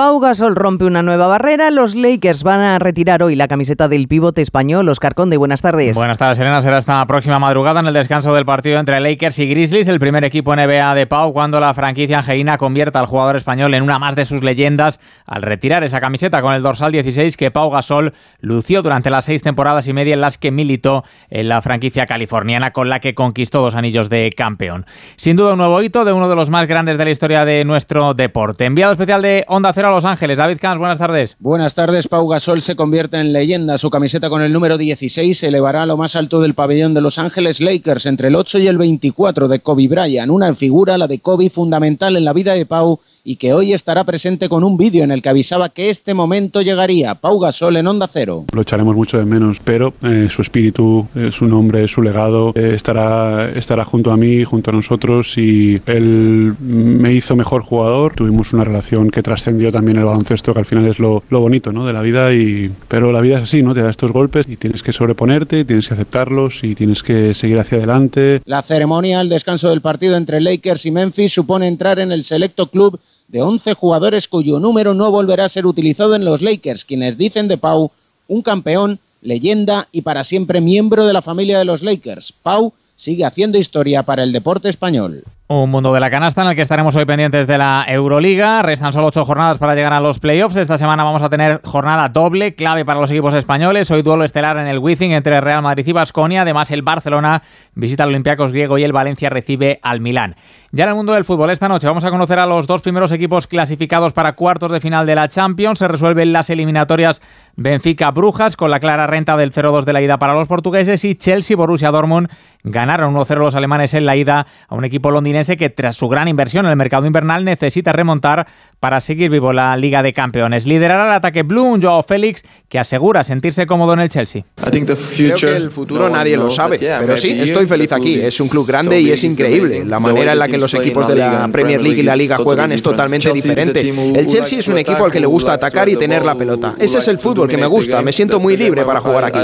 Pau 0.00 0.18
Gasol 0.18 0.56
rompe 0.56 0.86
una 0.86 1.02
nueva 1.02 1.26
barrera. 1.26 1.70
Los 1.70 1.94
Lakers 1.94 2.42
van 2.42 2.60
a 2.60 2.78
retirar 2.78 3.22
hoy 3.22 3.36
la 3.36 3.48
camiseta 3.48 3.86
del 3.86 4.08
pivote 4.08 4.40
español. 4.40 4.88
Oscar 4.88 5.14
Conde, 5.14 5.36
buenas 5.36 5.60
tardes. 5.60 5.94
Buenas 5.94 6.16
tardes, 6.16 6.38
Serena. 6.38 6.62
Será 6.62 6.78
esta 6.78 7.04
próxima 7.04 7.38
madrugada 7.38 7.80
en 7.80 7.86
el 7.86 7.92
descanso 7.92 8.32
del 8.32 8.46
partido 8.46 8.80
entre 8.80 8.98
Lakers 8.98 9.38
y 9.40 9.46
Grizzlies, 9.46 9.88
el 9.88 10.00
primer 10.00 10.24
equipo 10.24 10.56
NBA 10.56 10.94
de 10.94 11.06
Pau, 11.06 11.34
cuando 11.34 11.60
la 11.60 11.74
franquicia 11.74 12.20
angelina 12.20 12.56
convierta 12.56 12.98
al 12.98 13.04
jugador 13.04 13.36
español 13.36 13.74
en 13.74 13.82
una 13.82 13.98
más 13.98 14.16
de 14.16 14.24
sus 14.24 14.42
leyendas 14.42 15.00
al 15.26 15.42
retirar 15.42 15.84
esa 15.84 16.00
camiseta 16.00 16.40
con 16.40 16.54
el 16.54 16.62
dorsal 16.62 16.92
16 16.92 17.36
que 17.36 17.50
Pau 17.50 17.68
Gasol 17.68 18.14
lució 18.40 18.80
durante 18.80 19.10
las 19.10 19.26
seis 19.26 19.42
temporadas 19.42 19.86
y 19.86 19.92
media 19.92 20.14
en 20.14 20.22
las 20.22 20.38
que 20.38 20.50
militó 20.50 21.04
en 21.28 21.50
la 21.50 21.60
franquicia 21.60 22.06
californiana 22.06 22.70
con 22.70 22.88
la 22.88 23.00
que 23.00 23.12
conquistó 23.12 23.60
dos 23.60 23.74
anillos 23.74 24.08
de 24.08 24.30
campeón. 24.34 24.86
Sin 25.16 25.36
duda 25.36 25.52
un 25.52 25.58
nuevo 25.58 25.82
hito 25.82 26.06
de 26.06 26.14
uno 26.14 26.30
de 26.30 26.36
los 26.36 26.48
más 26.48 26.66
grandes 26.66 26.96
de 26.96 27.04
la 27.04 27.10
historia 27.10 27.44
de 27.44 27.66
nuestro 27.66 28.14
deporte. 28.14 28.64
Enviado 28.64 28.92
especial 28.92 29.20
de 29.20 29.44
Onda 29.46 29.74
Cero 29.74 29.89
los 29.90 30.04
Ángeles. 30.04 30.38
David 30.38 30.58
Camps, 30.60 30.78
buenas 30.78 30.98
tardes. 30.98 31.36
Buenas 31.38 31.74
tardes. 31.74 32.08
Pau 32.08 32.26
Gasol 32.28 32.62
se 32.62 32.76
convierte 32.76 33.18
en 33.18 33.32
leyenda. 33.32 33.78
Su 33.78 33.90
camiseta 33.90 34.28
con 34.28 34.42
el 34.42 34.52
número 34.52 34.78
16 34.78 35.38
se 35.38 35.48
elevará 35.48 35.82
a 35.82 35.86
lo 35.86 35.96
más 35.96 36.16
alto 36.16 36.40
del 36.40 36.54
pabellón 36.54 36.94
de 36.94 37.00
Los 37.00 37.18
Ángeles 37.18 37.60
Lakers 37.60 38.06
entre 38.06 38.28
el 38.28 38.36
8 38.36 38.58
y 38.58 38.66
el 38.68 38.78
24 38.78 39.48
de 39.48 39.60
Kobe 39.60 39.88
Bryant. 39.88 40.30
Una 40.30 40.54
figura, 40.54 40.98
la 40.98 41.06
de 41.06 41.20
Kobe, 41.20 41.50
fundamental 41.50 42.16
en 42.16 42.24
la 42.24 42.32
vida 42.32 42.54
de 42.54 42.66
Pau 42.66 43.00
y 43.24 43.36
que 43.36 43.52
hoy 43.52 43.72
estará 43.72 44.04
presente 44.04 44.48
con 44.48 44.64
un 44.64 44.76
vídeo 44.76 45.04
en 45.04 45.10
el 45.10 45.22
que 45.22 45.28
avisaba 45.28 45.68
que 45.68 45.90
este 45.90 46.14
momento 46.14 46.62
llegaría. 46.62 47.14
Pau 47.14 47.38
Gasol 47.38 47.76
en 47.76 47.86
Onda 47.86 48.08
Cero. 48.12 48.44
Lo 48.52 48.62
echaremos 48.62 48.94
mucho 48.94 49.18
de 49.18 49.24
menos, 49.24 49.58
pero 49.62 49.94
eh, 50.02 50.28
su 50.30 50.42
espíritu, 50.42 51.06
eh, 51.14 51.30
su 51.32 51.46
nombre, 51.46 51.86
su 51.88 52.02
legado 52.02 52.52
eh, 52.54 52.72
estará, 52.74 53.50
estará 53.50 53.84
junto 53.84 54.10
a 54.10 54.16
mí, 54.16 54.44
junto 54.44 54.70
a 54.70 54.74
nosotros 54.74 55.36
y 55.36 55.80
él 55.86 56.54
me 56.60 57.12
hizo 57.12 57.36
mejor 57.36 57.62
jugador. 57.62 58.14
Tuvimos 58.14 58.52
una 58.52 58.64
relación 58.64 59.10
que 59.10 59.22
trascendió 59.22 59.70
también 59.72 59.98
el 59.98 60.04
baloncesto, 60.04 60.52
que 60.52 60.60
al 60.60 60.66
final 60.66 60.86
es 60.86 60.98
lo, 60.98 61.22
lo 61.30 61.40
bonito 61.40 61.72
¿no? 61.72 61.86
de 61.86 61.92
la 61.92 62.02
vida. 62.02 62.32
Y, 62.32 62.70
pero 62.88 63.12
la 63.12 63.20
vida 63.20 63.38
es 63.38 63.44
así, 63.44 63.62
¿no? 63.62 63.74
Te 63.74 63.82
da 63.82 63.90
estos 63.90 64.12
golpes 64.12 64.46
y 64.48 64.56
tienes 64.56 64.82
que 64.82 64.92
sobreponerte, 64.92 65.64
tienes 65.64 65.88
que 65.88 65.94
aceptarlos 65.94 66.64
y 66.64 66.74
tienes 66.74 67.02
que 67.02 67.34
seguir 67.34 67.58
hacia 67.58 67.78
adelante. 67.78 68.40
La 68.44 68.62
ceremonia, 68.62 69.20
el 69.20 69.28
descanso 69.28 69.70
del 69.70 69.80
partido 69.80 70.16
entre 70.16 70.40
Lakers 70.40 70.86
y 70.86 70.90
Memphis 70.90 71.32
supone 71.32 71.68
entrar 71.68 71.98
en 71.98 72.12
el 72.12 72.24
selecto 72.24 72.66
club 72.66 72.98
de 73.30 73.42
11 73.42 73.74
jugadores 73.74 74.28
cuyo 74.28 74.58
número 74.58 74.94
no 74.94 75.10
volverá 75.10 75.44
a 75.44 75.48
ser 75.48 75.66
utilizado 75.66 76.14
en 76.14 76.24
los 76.24 76.42
Lakers, 76.42 76.84
quienes 76.84 77.16
dicen 77.16 77.48
de 77.48 77.58
Pau 77.58 77.90
un 78.28 78.42
campeón, 78.42 78.98
leyenda 79.22 79.88
y 79.92 80.02
para 80.02 80.24
siempre 80.24 80.60
miembro 80.60 81.06
de 81.06 81.12
la 81.12 81.22
familia 81.22 81.58
de 81.58 81.64
los 81.64 81.82
Lakers. 81.82 82.32
Pau 82.42 82.72
sigue 82.96 83.24
haciendo 83.24 83.58
historia 83.58 84.02
para 84.02 84.22
el 84.22 84.32
deporte 84.32 84.68
español. 84.68 85.22
Un 85.52 85.68
mundo 85.68 85.92
de 85.92 85.98
la 85.98 86.12
canasta 86.12 86.42
en 86.42 86.48
el 86.50 86.54
que 86.54 86.62
estaremos 86.62 86.94
hoy 86.94 87.04
pendientes 87.06 87.48
de 87.48 87.58
la 87.58 87.84
Euroliga. 87.88 88.62
Restan 88.62 88.92
solo 88.92 89.08
ocho 89.08 89.24
jornadas 89.24 89.58
para 89.58 89.74
llegar 89.74 89.92
a 89.92 89.98
los 89.98 90.20
playoffs. 90.20 90.56
Esta 90.56 90.78
semana 90.78 91.02
vamos 91.02 91.22
a 91.22 91.28
tener 91.28 91.60
jornada 91.64 92.08
doble, 92.08 92.54
clave 92.54 92.84
para 92.84 93.00
los 93.00 93.10
equipos 93.10 93.34
españoles. 93.34 93.90
Hoy 93.90 94.02
duelo 94.02 94.22
estelar 94.22 94.58
en 94.58 94.68
el 94.68 94.78
Wizzing 94.78 95.10
entre 95.10 95.40
Real 95.40 95.60
Madrid 95.60 95.84
y 95.84 95.90
Basconia. 95.90 96.42
Además, 96.42 96.70
el 96.70 96.82
Barcelona 96.82 97.42
visita 97.74 98.04
al 98.04 98.10
Olympiacos 98.10 98.52
griego 98.52 98.78
y 98.78 98.84
el 98.84 98.92
Valencia 98.92 99.28
recibe 99.28 99.80
al 99.82 100.00
Milán. 100.00 100.36
Ya 100.70 100.84
en 100.84 100.90
el 100.90 100.94
mundo 100.94 101.14
del 101.14 101.24
fútbol, 101.24 101.50
esta 101.50 101.68
noche 101.68 101.88
vamos 101.88 102.04
a 102.04 102.10
conocer 102.10 102.38
a 102.38 102.46
los 102.46 102.68
dos 102.68 102.80
primeros 102.80 103.10
equipos 103.10 103.48
clasificados 103.48 104.12
para 104.12 104.34
cuartos 104.34 104.70
de 104.70 104.78
final 104.78 105.04
de 105.04 105.16
la 105.16 105.26
Champions. 105.26 105.80
Se 105.80 105.88
resuelven 105.88 106.32
las 106.32 106.48
eliminatorias 106.50 107.22
Benfica-Brujas 107.56 108.54
con 108.54 108.70
la 108.70 108.78
clara 108.78 109.08
renta 109.08 109.36
del 109.36 109.52
0-2 109.52 109.82
de 109.82 109.94
la 109.94 110.00
ida 110.00 110.16
para 110.16 110.32
los 110.32 110.46
portugueses 110.46 111.04
y 111.04 111.16
Chelsea-Borussia 111.16 111.90
Dortmund 111.90 112.28
ganaron 112.62 113.14
1-0 113.14 113.38
los 113.38 113.56
alemanes 113.56 113.94
en 113.94 114.06
la 114.06 114.14
ida 114.14 114.46
a 114.68 114.74
un 114.76 114.84
equipo 114.84 115.10
londinense 115.10 115.39
que 115.56 115.70
tras 115.70 115.96
su 115.96 116.08
gran 116.08 116.28
inversión 116.28 116.64
en 116.64 116.70
el 116.70 116.76
mercado 116.76 117.06
invernal 117.06 117.44
necesita 117.44 117.92
remontar 117.92 118.46
para 118.78 119.00
seguir 119.00 119.30
vivo 119.30 119.52
la 119.52 119.76
Liga 119.76 120.02
de 120.02 120.12
Campeones. 120.12 120.66
Liderará 120.66 121.06
el 121.06 121.12
ataque 121.12 121.42
Blue 121.42 121.64
un 121.64 121.82
Joao 121.82 122.02
Félix 122.02 122.44
que 122.68 122.78
asegura 122.78 123.22
sentirse 123.22 123.66
cómodo 123.66 123.92
en 123.94 124.00
el 124.00 124.08
Chelsea. 124.08 124.44
Creo 124.56 125.36
que 125.36 125.56
el 125.56 125.70
futuro 125.70 126.08
nadie 126.08 126.36
lo 126.36 126.50
sabe, 126.50 126.78
pero 126.78 127.16
sí, 127.16 127.40
estoy 127.40 127.66
feliz 127.66 127.92
aquí. 127.92 128.14
Es 128.20 128.40
un 128.40 128.48
club 128.48 128.66
grande 128.66 129.00
y 129.00 129.10
es 129.10 129.24
increíble. 129.24 129.84
La 129.84 130.00
manera 130.00 130.32
en 130.32 130.38
la 130.38 130.48
que 130.48 130.58
los 130.58 130.72
equipos 130.74 131.08
de 131.08 131.16
la 131.16 131.48
Premier 131.52 131.82
League 131.82 132.00
y 132.00 132.02
la 132.02 132.16
Liga 132.16 132.36
juegan 132.36 132.72
es 132.72 132.82
totalmente 132.82 133.32
diferente. 133.32 133.80
El 133.80 134.26
Chelsea 134.26 134.60
es 134.60 134.68
un 134.68 134.78
equipo 134.78 135.04
al 135.04 135.12
que 135.12 135.20
le 135.20 135.26
gusta 135.26 135.52
atacar 135.52 135.88
y 135.88 135.96
tener 135.96 136.24
la 136.24 136.34
pelota. 136.34 136.74
Ese 136.78 136.98
es 136.98 137.08
el 137.08 137.18
fútbol 137.18 137.48
que 137.48 137.56
me 137.56 137.66
gusta. 137.66 138.02
Me 138.02 138.12
siento 138.12 138.40
muy 138.40 138.56
libre 138.56 138.84
para 138.84 139.00
jugar 139.00 139.24
aquí. 139.24 139.40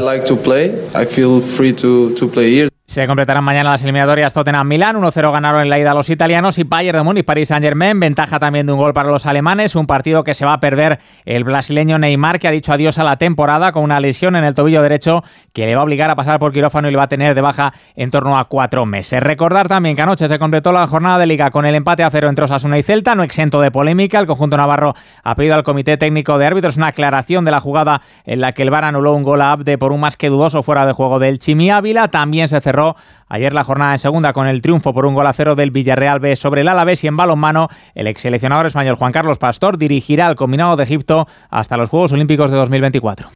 Se 2.96 3.06
completarán 3.06 3.44
mañana 3.44 3.72
las 3.72 3.82
eliminatorias 3.82 4.32
Tottenham-Milán. 4.32 4.96
1-0 4.96 5.30
ganaron 5.30 5.60
en 5.60 5.68
la 5.68 5.78
ida 5.78 5.92
los 5.92 6.08
italianos 6.08 6.58
y 6.58 6.64
Bayern 6.64 6.96
de 6.96 7.04
Múnich, 7.04 7.26
Paris 7.26 7.48
Saint-Germain. 7.48 8.00
Ventaja 8.00 8.38
también 8.38 8.64
de 8.64 8.72
un 8.72 8.78
gol 8.78 8.94
para 8.94 9.10
los 9.10 9.26
alemanes. 9.26 9.74
Un 9.74 9.84
partido 9.84 10.24
que 10.24 10.32
se 10.32 10.46
va 10.46 10.54
a 10.54 10.60
perder 10.60 10.98
el 11.26 11.44
brasileño 11.44 11.98
Neymar, 11.98 12.38
que 12.38 12.48
ha 12.48 12.50
dicho 12.50 12.72
adiós 12.72 12.98
a 12.98 13.04
la 13.04 13.18
temporada 13.18 13.72
con 13.72 13.84
una 13.84 14.00
lesión 14.00 14.34
en 14.34 14.44
el 14.44 14.54
tobillo 14.54 14.80
derecho 14.80 15.22
que 15.52 15.66
le 15.66 15.74
va 15.74 15.82
a 15.82 15.84
obligar 15.84 16.08
a 16.08 16.16
pasar 16.16 16.38
por 16.38 16.54
quirófano 16.54 16.88
y 16.88 16.90
le 16.90 16.96
va 16.96 17.02
a 17.02 17.08
tener 17.08 17.34
de 17.34 17.42
baja 17.42 17.74
en 17.96 18.10
torno 18.10 18.38
a 18.38 18.46
cuatro 18.46 18.86
meses. 18.86 19.22
Recordar 19.22 19.68
también 19.68 19.94
que 19.94 20.00
anoche 20.00 20.26
se 20.26 20.38
completó 20.38 20.72
la 20.72 20.86
jornada 20.86 21.18
de 21.18 21.26
liga 21.26 21.50
con 21.50 21.66
el 21.66 21.74
empate 21.74 22.02
a 22.02 22.08
cero 22.08 22.30
entre 22.30 22.46
Osasuna 22.46 22.78
y 22.78 22.82
Celta, 22.82 23.14
no 23.14 23.24
exento 23.24 23.60
de 23.60 23.70
polémica. 23.70 24.20
El 24.20 24.26
conjunto 24.26 24.56
navarro 24.56 24.94
ha 25.22 25.34
pedido 25.34 25.54
al 25.54 25.64
comité 25.64 25.98
técnico 25.98 26.38
de 26.38 26.46
árbitros 26.46 26.78
una 26.78 26.86
aclaración 26.86 27.44
de 27.44 27.50
la 27.50 27.60
jugada 27.60 28.00
en 28.24 28.40
la 28.40 28.52
que 28.52 28.62
el 28.62 28.70
VAR 28.70 28.86
anuló 28.86 29.12
un 29.12 29.22
gol 29.22 29.42
a 29.42 29.52
Abde 29.52 29.76
por 29.76 29.92
un 29.92 30.00
más 30.00 30.16
que 30.16 30.30
dudoso 30.30 30.62
fuera 30.62 30.86
de 30.86 30.92
juego 30.92 31.18
del 31.18 31.38
Chimi 31.38 31.68
Ávila. 31.68 32.08
También 32.08 32.48
se 32.48 32.58
cerró 32.62 32.85
ayer 33.28 33.52
la 33.52 33.64
jornada 33.64 33.92
en 33.92 33.98
segunda 33.98 34.32
con 34.32 34.46
el 34.46 34.62
triunfo 34.62 34.94
por 34.94 35.06
un 35.06 35.14
gol 35.14 35.26
a 35.26 35.32
cero 35.32 35.56
del 35.56 35.70
Villarreal 35.70 36.20
B 36.20 36.36
sobre 36.36 36.60
el 36.60 36.68
Alavés 36.68 37.02
y 37.02 37.06
en 37.08 37.16
balonmano 37.16 37.68
el 37.94 38.06
ex 38.06 38.22
seleccionador 38.22 38.66
español 38.66 38.96
Juan 38.96 39.12
Carlos 39.12 39.38
Pastor 39.38 39.78
dirigirá 39.78 40.26
al 40.26 40.36
combinado 40.36 40.76
de 40.76 40.84
Egipto 40.84 41.26
hasta 41.50 41.76
los 41.76 41.88
Juegos 41.88 42.12
Olímpicos 42.12 42.50
de 42.50 42.56
2024. 42.56 43.30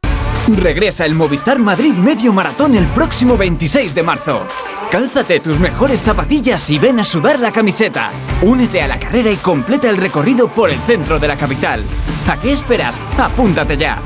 Regresa 0.47 1.05
el 1.05 1.13
Movistar 1.13 1.59
Madrid 1.59 1.93
Medio 1.93 2.33
Maratón 2.33 2.75
el 2.75 2.87
próximo 2.87 3.37
26 3.37 3.93
de 3.93 4.03
marzo. 4.03 4.47
Cálzate 4.89 5.39
tus 5.39 5.59
mejores 5.59 6.01
zapatillas 6.01 6.69
y 6.69 6.79
ven 6.79 6.99
a 6.99 7.05
sudar 7.05 7.39
la 7.39 7.51
camiseta. 7.51 8.09
Únete 8.41 8.81
a 8.81 8.87
la 8.87 8.99
carrera 8.99 9.31
y 9.31 9.37
completa 9.37 9.89
el 9.89 9.97
recorrido 9.97 10.51
por 10.51 10.69
el 10.69 10.79
centro 10.79 11.19
de 11.19 11.27
la 11.27 11.37
capital. 11.37 11.83
¿A 12.27 12.37
qué 12.37 12.51
esperas? 12.51 12.99
Apúntate 13.17 13.77
ya. 13.77 13.99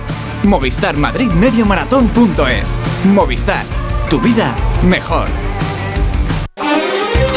Movistar 0.44 0.98
Madrid 0.98 1.32
Medio 1.32 1.66
Maratón.es. 1.66 2.78
Movistar. 3.06 3.66
Tu 4.10 4.20
vida 4.20 4.56
mejor. 4.86 5.55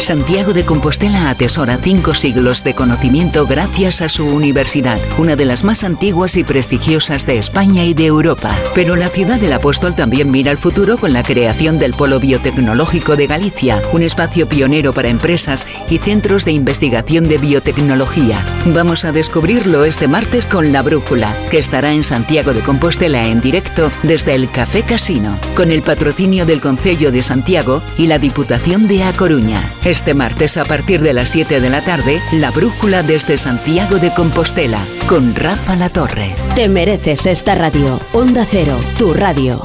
Santiago 0.09 0.53
de 0.53 0.65
Compostela 0.65 1.29
atesora 1.29 1.77
cinco 1.77 2.15
siglos 2.15 2.63
de 2.63 2.73
conocimiento 2.73 3.45
gracias 3.45 4.01
a 4.01 4.09
su 4.09 4.25
universidad, 4.25 4.99
una 5.19 5.35
de 5.35 5.45
las 5.45 5.63
más 5.63 5.83
antiguas 5.83 6.35
y 6.35 6.43
prestigiosas 6.43 7.27
de 7.27 7.37
España 7.37 7.83
y 7.83 7.93
de 7.93 8.07
Europa. 8.07 8.57
Pero 8.73 8.95
la 8.95 9.09
ciudad 9.09 9.39
del 9.39 9.53
apóstol 9.53 9.93
también 9.93 10.31
mira 10.31 10.49
al 10.49 10.57
futuro 10.57 10.97
con 10.97 11.13
la 11.13 11.21
creación 11.21 11.77
del 11.77 11.93
Polo 11.93 12.19
Biotecnológico 12.19 13.15
de 13.17 13.27
Galicia, 13.27 13.83
un 13.91 14.01
espacio 14.01 14.49
pionero 14.49 14.93
para 14.93 15.09
empresas 15.09 15.67
y 15.91 15.99
centros 15.99 16.43
de 16.43 16.53
investigación 16.53 17.25
de 17.25 17.37
biotecnología. 17.37 18.43
Vamos 18.65 19.05
a 19.05 19.11
descubrirlo 19.11 19.85
este 19.85 20.07
martes 20.07 20.47
con 20.47 20.71
La 20.71 20.81
Brújula, 20.81 21.37
que 21.51 21.59
estará 21.59 21.93
en 21.93 22.01
Santiago 22.01 22.55
de 22.55 22.61
Compostela 22.61 23.27
en 23.27 23.41
directo 23.41 23.91
desde 24.01 24.33
el 24.33 24.49
Café 24.49 24.81
Casino, 24.81 25.37
con 25.53 25.69
el 25.69 25.83
patrocinio 25.83 26.47
del 26.47 26.61
Concello 26.61 27.11
de 27.11 27.21
Santiago 27.21 27.83
y 27.95 28.07
la 28.07 28.17
Diputación 28.17 28.87
de 28.87 29.03
A 29.03 29.13
Coruña. 29.13 29.71
Este 29.99 30.13
martes 30.13 30.55
a 30.55 30.63
partir 30.63 31.01
de 31.01 31.11
las 31.11 31.27
7 31.27 31.59
de 31.59 31.69
la 31.69 31.83
tarde, 31.83 32.21
La 32.31 32.51
Brújula 32.51 33.03
desde 33.03 33.37
Santiago 33.37 33.97
de 33.97 34.13
Compostela, 34.13 34.79
con 35.07 35.35
Rafa 35.35 35.75
La 35.75 35.89
Torre. 35.89 36.35
Te 36.55 36.69
mereces 36.69 37.25
esta 37.25 37.53
radio. 37.53 37.99
Onda 38.13 38.47
Cero, 38.49 38.79
tu 38.97 39.13
radio. 39.13 39.61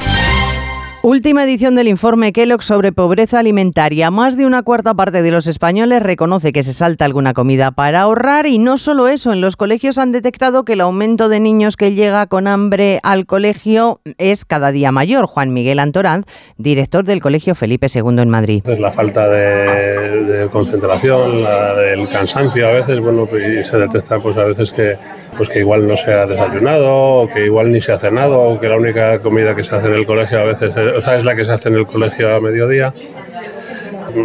Última 1.05 1.43
edición 1.43 1.75
del 1.75 1.87
informe 1.87 2.33
Kellogg 2.33 2.63
sobre 2.63 2.91
pobreza 2.91 3.37
alimentaria. 3.37 4.09
Más 4.09 4.35
de 4.37 4.47
una 4.47 4.63
cuarta 4.63 4.95
parte 4.95 5.21
de 5.21 5.29
los 5.29 5.45
españoles 5.45 6.01
reconoce 6.01 6.51
que 6.51 6.63
se 6.63 6.73
salta 6.73 7.05
alguna 7.05 7.33
comida 7.33 7.69
para 7.69 8.01
ahorrar 8.01 8.47
y 8.47 8.57
no 8.57 8.79
solo 8.79 9.07
eso, 9.07 9.31
en 9.31 9.39
los 9.39 9.55
colegios 9.55 9.99
han 9.99 10.11
detectado 10.11 10.65
que 10.65 10.73
el 10.73 10.81
aumento 10.81 11.29
de 11.29 11.39
niños 11.39 11.77
que 11.77 11.93
llega 11.93 12.25
con 12.25 12.47
hambre 12.47 13.01
al 13.03 13.27
colegio 13.27 14.01
es 14.17 14.45
cada 14.45 14.71
día 14.71 14.91
mayor. 14.91 15.27
Juan 15.27 15.53
Miguel 15.53 15.77
Antoranz, 15.77 16.25
director 16.57 17.05
del 17.05 17.21
Colegio 17.21 17.53
Felipe 17.53 17.85
II 17.85 18.19
en 18.23 18.29
Madrid. 18.31 18.67
Es 18.67 18.79
la 18.79 18.89
falta 18.89 19.29
de, 19.29 20.23
de 20.23 20.49
concentración, 20.49 21.43
la 21.43 21.75
del 21.75 22.09
cansancio 22.09 22.67
a 22.67 22.71
veces, 22.71 22.99
bueno, 22.99 23.27
y 23.31 23.63
se 23.63 23.77
detecta 23.77 24.17
pues 24.17 24.37
a 24.37 24.45
veces 24.45 24.71
que 24.71 24.95
pues 25.37 25.49
que 25.49 25.59
igual 25.59 25.87
no 25.87 25.95
se 25.97 26.13
ha 26.13 26.25
desayunado, 26.25 26.87
o 26.87 27.27
que 27.27 27.45
igual 27.45 27.71
ni 27.71 27.81
se 27.81 27.91
ha 27.91 27.97
cenado, 27.97 28.39
o 28.39 28.59
que 28.59 28.67
la 28.67 28.77
única 28.77 29.19
comida 29.19 29.55
que 29.55 29.63
se 29.63 29.75
hace 29.75 29.87
en 29.87 29.95
el 29.95 30.05
colegio 30.05 30.39
a 30.39 30.45
veces 30.45 30.73
o 30.97 31.01
sea, 31.01 31.15
es 31.15 31.25
la 31.25 31.35
que 31.35 31.43
se 31.43 31.51
hace 31.51 31.69
en 31.69 31.75
el 31.75 31.87
colegio 31.87 32.35
a 32.35 32.39
mediodía. 32.39 32.93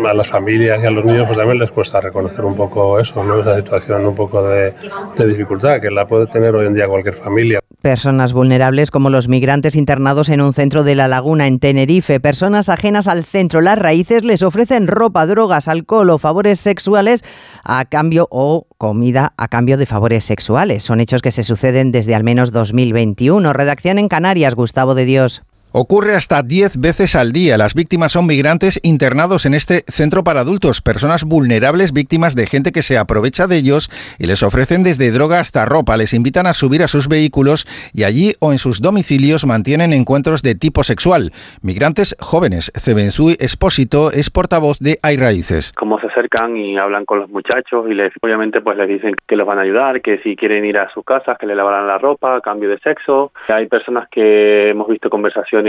A 0.08 0.14
las 0.14 0.30
familias 0.30 0.80
y 0.82 0.86
a 0.86 0.90
los 0.90 1.04
niños 1.04 1.26
pues 1.26 1.36
también 1.36 1.58
les 1.58 1.72
cuesta 1.72 2.00
reconocer 2.00 2.44
un 2.44 2.54
poco 2.54 3.00
eso, 3.00 3.24
¿no? 3.24 3.40
esa 3.40 3.56
situación 3.56 4.06
un 4.06 4.14
poco 4.14 4.40
de, 4.42 4.72
de 5.16 5.26
dificultad 5.26 5.80
que 5.80 5.90
la 5.90 6.06
puede 6.06 6.26
tener 6.26 6.54
hoy 6.54 6.66
en 6.66 6.74
día 6.74 6.86
cualquier 6.86 7.14
familia. 7.14 7.58
Personas 7.82 8.32
vulnerables 8.32 8.90
como 8.90 9.10
los 9.10 9.26
migrantes 9.26 9.74
internados 9.74 10.28
en 10.28 10.42
un 10.42 10.52
centro 10.52 10.84
de 10.84 10.94
la 10.94 11.08
laguna 11.08 11.48
en 11.48 11.58
Tenerife, 11.58 12.20
personas 12.20 12.68
ajenas 12.68 13.08
al 13.08 13.24
centro. 13.24 13.62
Las 13.62 13.78
raíces 13.78 14.22
les 14.22 14.42
ofrecen 14.42 14.86
ropa, 14.86 15.26
drogas, 15.26 15.66
alcohol 15.66 16.10
o 16.10 16.18
favores 16.18 16.60
sexuales 16.60 17.24
a 17.64 17.84
cambio 17.86 18.28
o 18.30 18.66
comida 18.78 19.32
a 19.38 19.48
cambio 19.48 19.76
de 19.76 19.86
favores 19.86 20.24
sexuales. 20.24 20.84
Son 20.84 21.00
hechos 21.00 21.22
que 21.22 21.32
se 21.32 21.42
suceden 21.42 21.90
desde 21.90 22.14
al 22.14 22.22
menos 22.22 22.52
2021. 22.52 23.52
Redacción 23.54 23.98
en 23.98 24.08
Canarias, 24.08 24.54
Gustavo 24.54 24.94
de 24.94 25.06
Dios. 25.06 25.42
Ocurre 25.72 26.16
hasta 26.16 26.42
10 26.42 26.78
veces 26.78 27.14
al 27.14 27.30
día. 27.30 27.56
Las 27.56 27.74
víctimas 27.74 28.10
son 28.10 28.26
migrantes 28.26 28.80
internados 28.82 29.46
en 29.46 29.54
este 29.54 29.84
centro 29.86 30.24
para 30.24 30.40
adultos, 30.40 30.80
personas 30.80 31.22
vulnerables, 31.22 31.92
víctimas 31.92 32.34
de 32.34 32.46
gente 32.46 32.72
que 32.72 32.82
se 32.82 32.98
aprovecha 32.98 33.46
de 33.46 33.58
ellos 33.58 33.88
y 34.18 34.26
les 34.26 34.42
ofrecen 34.42 34.82
desde 34.82 35.12
droga 35.12 35.38
hasta 35.38 35.64
ropa. 35.66 35.96
Les 35.96 36.12
invitan 36.12 36.48
a 36.48 36.54
subir 36.54 36.82
a 36.82 36.88
sus 36.88 37.06
vehículos 37.06 37.68
y 37.92 38.02
allí 38.02 38.32
o 38.40 38.50
en 38.50 38.58
sus 38.58 38.80
domicilios 38.80 39.46
mantienen 39.46 39.92
encuentros 39.92 40.42
de 40.42 40.56
tipo 40.56 40.82
sexual. 40.82 41.30
Migrantes 41.62 42.16
jóvenes. 42.18 42.72
Cebensui 42.74 43.36
Espósito 43.38 44.10
es 44.10 44.28
portavoz 44.28 44.80
de 44.80 44.98
Hay 45.04 45.18
Raíces. 45.18 45.72
Cómo 45.76 46.00
se 46.00 46.08
acercan 46.08 46.56
y 46.56 46.78
hablan 46.78 47.04
con 47.04 47.20
los 47.20 47.30
muchachos 47.30 47.86
y 47.88 47.94
les, 47.94 48.12
obviamente 48.20 48.60
pues 48.60 48.76
les 48.76 48.88
dicen 48.88 49.14
que 49.24 49.36
los 49.36 49.46
van 49.46 49.60
a 49.60 49.62
ayudar, 49.62 50.02
que 50.02 50.18
si 50.18 50.34
quieren 50.34 50.64
ir 50.64 50.78
a 50.78 50.90
sus 50.90 51.04
casas, 51.04 51.38
que 51.38 51.46
le 51.46 51.54
lavarán 51.54 51.86
la 51.86 51.98
ropa, 51.98 52.40
cambio 52.40 52.68
de 52.68 52.78
sexo. 52.80 53.30
Hay 53.46 53.68
personas 53.68 54.08
que 54.10 54.70
hemos 54.70 54.88
visto 54.88 55.08
conversaciones 55.08 55.59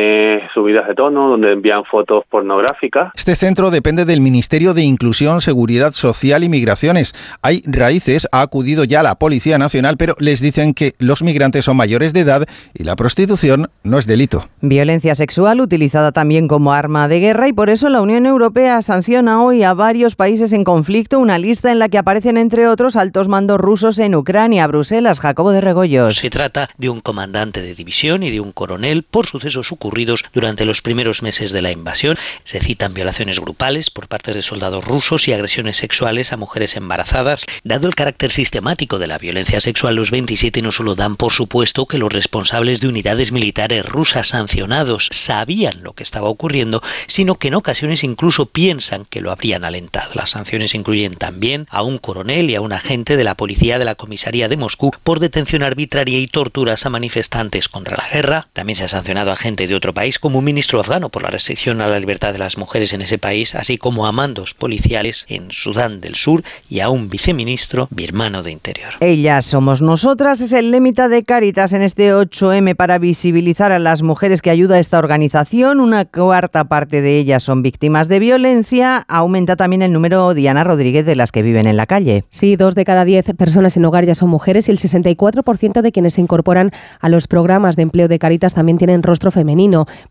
subidas 0.54 0.88
de 0.88 0.96
tono, 0.96 1.30
donde 1.30 1.54
envían 1.54 1.84
fotos 1.86 2.24
pornográficas. 2.30 3.12
Este 3.16 3.36
centro 3.36 3.72
depende 3.72 4.06
del 4.06 4.22
Ministerio 4.22 4.74
de 4.74 4.84
Inclusión, 4.84 5.42
Seguridad 5.42 5.94
Social 5.94 6.44
y 6.44 6.50
Migraciones. 6.50 7.14
Hay 7.42 7.64
raíces, 7.66 8.28
ha 8.32 8.42
acudido 8.42 8.84
ya 8.84 9.04
la 9.04 9.16
Policía 9.16 9.58
Nacional, 9.58 9.98
pero 9.98 10.16
les 10.20 10.42
dicen 10.42 10.74
que 10.74 10.94
los 11.00 11.22
migrantes 11.22 11.66
son 11.66 11.78
mayores 11.78 12.14
de 12.14 12.22
edad 12.22 12.46
y 12.74 12.84
la 12.84 12.96
prostitución 12.96 13.70
no 13.84 13.98
es 13.98 14.08
delito. 14.08 14.48
Violencia 14.62 15.16
sexual 15.16 15.62
utilizada 15.62 16.12
también 16.12 16.48
como 16.48 16.74
arma 16.74 17.08
de 17.08 17.20
guerra 17.20 17.48
y 17.48 17.54
por 17.54 17.70
eso 17.70 17.90
la 17.90 18.02
Unión 18.02 18.26
Europea 18.26 18.82
sanciona 18.82 19.44
hoy 19.44 19.64
a 19.64 19.74
varios 19.74 20.16
países 20.16 20.54
en 20.54 20.64
conflicto 20.64 21.20
una 21.20 21.38
lista 21.38 21.72
en 21.72 21.80
la 21.80 21.90
que 21.90 21.98
aparecen 21.98 22.38
entre 22.38 22.68
otros 22.68 22.96
altos 22.96 23.28
mandos 23.28 23.60
rusos 23.60 24.00
en 24.00 24.16
Ucrania, 24.16 24.68
Bruselas, 24.68 25.20
Jacobo 25.20 25.52
de 25.52 25.62
Regoyos. 25.62 26.16
Se 26.16 26.30
trata 26.30 26.70
de 26.78 26.90
un 26.90 27.02
comandante 27.02 27.62
de 27.62 27.76
división 27.76 28.24
y 28.24 28.32
de 28.32 28.40
un 28.40 28.52
coronel 28.52 29.04
por 29.04 29.28
sucesos 29.28 29.68
ocurridos 29.82 30.24
durante 30.32 30.66
los 30.66 30.84
primeros 30.84 31.24
meses 31.24 31.52
de 31.52 31.64
la 31.64 31.72
invasión. 31.72 32.18
Se 32.44 32.60
citan 32.60 32.94
violaciones 32.94 33.40
grupales 33.40 33.90
por 33.90 34.08
parte 34.08 34.32
de 34.32 34.44
soldados 34.44 34.86
rusos 34.86 35.28
y 35.28 35.34
agresiones 35.34 35.78
sexuales 35.78 36.32
a 36.32 36.38
mujeres 36.38 36.76
embarazadas. 36.76 37.48
Dado 37.64 37.88
el 37.88 37.96
carácter 37.96 38.32
sistemático 38.32 39.00
de 39.00 39.08
la 39.08 39.18
violencia 39.18 39.60
sexual, 39.60 39.96
los 39.96 40.12
27 40.12 40.62
no 40.62 40.72
solo 40.72 40.94
dan 40.94 41.16
por 41.16 41.34
supuesto 41.34 41.88
que 41.88 41.98
los 41.98 42.14
responsables 42.14 42.80
de 42.80 42.90
unidades 42.90 43.32
militares 43.32 43.84
rusas 43.84 44.28
sancionados 44.28 45.10
sabían 45.12 45.82
lo 45.82 45.94
que 45.94 46.04
estaba 46.04 46.30
ocurriendo, 46.30 46.84
sino 47.08 47.36
que 47.36 47.48
en 47.48 47.56
ocasiones 47.56 48.04
incluso 48.04 48.46
piensan 48.46 49.06
que 49.06 49.22
lo 49.22 49.32
habrían 49.32 49.64
alentado. 49.64 50.12
Las 50.14 50.32
sanciones 50.32 50.76
incluyen 50.76 51.16
también 51.16 51.66
a 51.72 51.82
un 51.82 51.98
coronel 51.98 52.52
y 52.52 52.56
a 52.56 52.62
un 52.62 52.72
agente 52.72 53.18
de 53.18 53.24
la 53.24 53.36
policía 53.36 53.80
de 53.80 53.86
la 53.86 53.96
comisaría 53.96 54.48
de 54.48 54.58
Moscú 54.58 54.92
por 55.04 55.20
detención 55.20 55.64
arbitraria 55.64 56.20
y 56.20 56.28
torturas 56.28 56.86
a 56.86 56.92
manifestantes 56.92 57.68
contra 57.68 57.98
la 57.98 58.08
guerra. 58.08 58.48
También 58.54 58.76
se 58.76 58.84
ha 58.84 58.88
sancionado 58.88 59.32
a 59.32 59.36
gente 59.36 59.71
de 59.72 59.78
otro 59.78 59.94
país 59.94 60.20
como 60.20 60.40
un 60.40 60.46
ministro 60.46 60.80
afgano 60.80 61.10
por 61.10 61.24
la 61.24 61.30
restricción 61.30 61.82
a 61.82 61.88
la 61.88 62.00
libertad 62.00 62.34
de 62.34 62.40
las 62.40 62.58
mujeres 62.58 62.94
en 62.94 63.02
ese 63.02 63.18
país, 63.18 63.56
así 63.56 63.78
como 63.78 64.06
a 64.06 64.12
mandos 64.12 64.54
policiales 64.54 65.26
en 65.30 65.52
Sudán 65.52 66.02
del 66.02 66.16
Sur 66.16 66.44
y 66.70 66.82
a 66.82 66.90
un 66.90 67.10
viceministro 67.10 67.88
birmano 67.90 68.44
de 68.44 68.52
Interior. 68.52 68.94
Ellas 69.00 69.46
somos 69.46 69.82
nosotras 69.82 70.42
es 70.42 70.52
el 70.54 70.72
límite 70.72 71.08
de 71.08 71.24
Caritas 71.24 71.74
en 71.74 71.82
este 71.82 72.14
8M 72.14 72.76
para 72.76 72.98
visibilizar 72.98 73.72
a 73.72 73.80
las 73.80 74.02
mujeres 74.04 74.42
que 74.42 74.50
ayuda 74.50 74.76
a 74.76 74.80
esta 74.80 75.00
organización. 75.00 75.80
Una 75.80 76.06
cuarta 76.06 76.66
parte 76.66 77.02
de 77.02 77.18
ellas 77.18 77.44
son 77.44 77.62
víctimas 77.62 78.10
de 78.10 78.20
violencia. 78.20 79.06
Aumenta 79.08 79.56
también 79.56 79.82
el 79.82 79.94
número, 79.94 80.34
Diana 80.34 80.64
Rodríguez, 80.64 81.06
de 81.06 81.16
las 81.16 81.32
que 81.32 81.42
viven 81.42 81.66
en 81.66 81.78
la 81.78 81.86
calle. 81.86 82.26
Sí, 82.30 82.58
dos 82.58 82.76
de 82.76 82.84
cada 82.84 83.06
diez 83.06 83.26
personas 83.38 83.78
en 83.78 83.86
hogar 83.86 84.06
ya 84.06 84.16
son 84.16 84.30
mujeres 84.30 84.68
y 84.68 84.72
el 84.72 84.80
64% 84.80 85.82
de 85.82 85.92
quienes 85.92 86.16
se 86.16 86.22
incorporan 86.22 86.72
a 87.00 87.08
los 87.08 87.28
programas 87.28 87.76
de 87.78 87.84
empleo 87.84 88.08
de 88.10 88.20
Caritas 88.20 88.54
también 88.54 88.78
tienen 88.78 89.04
rostro 89.04 89.32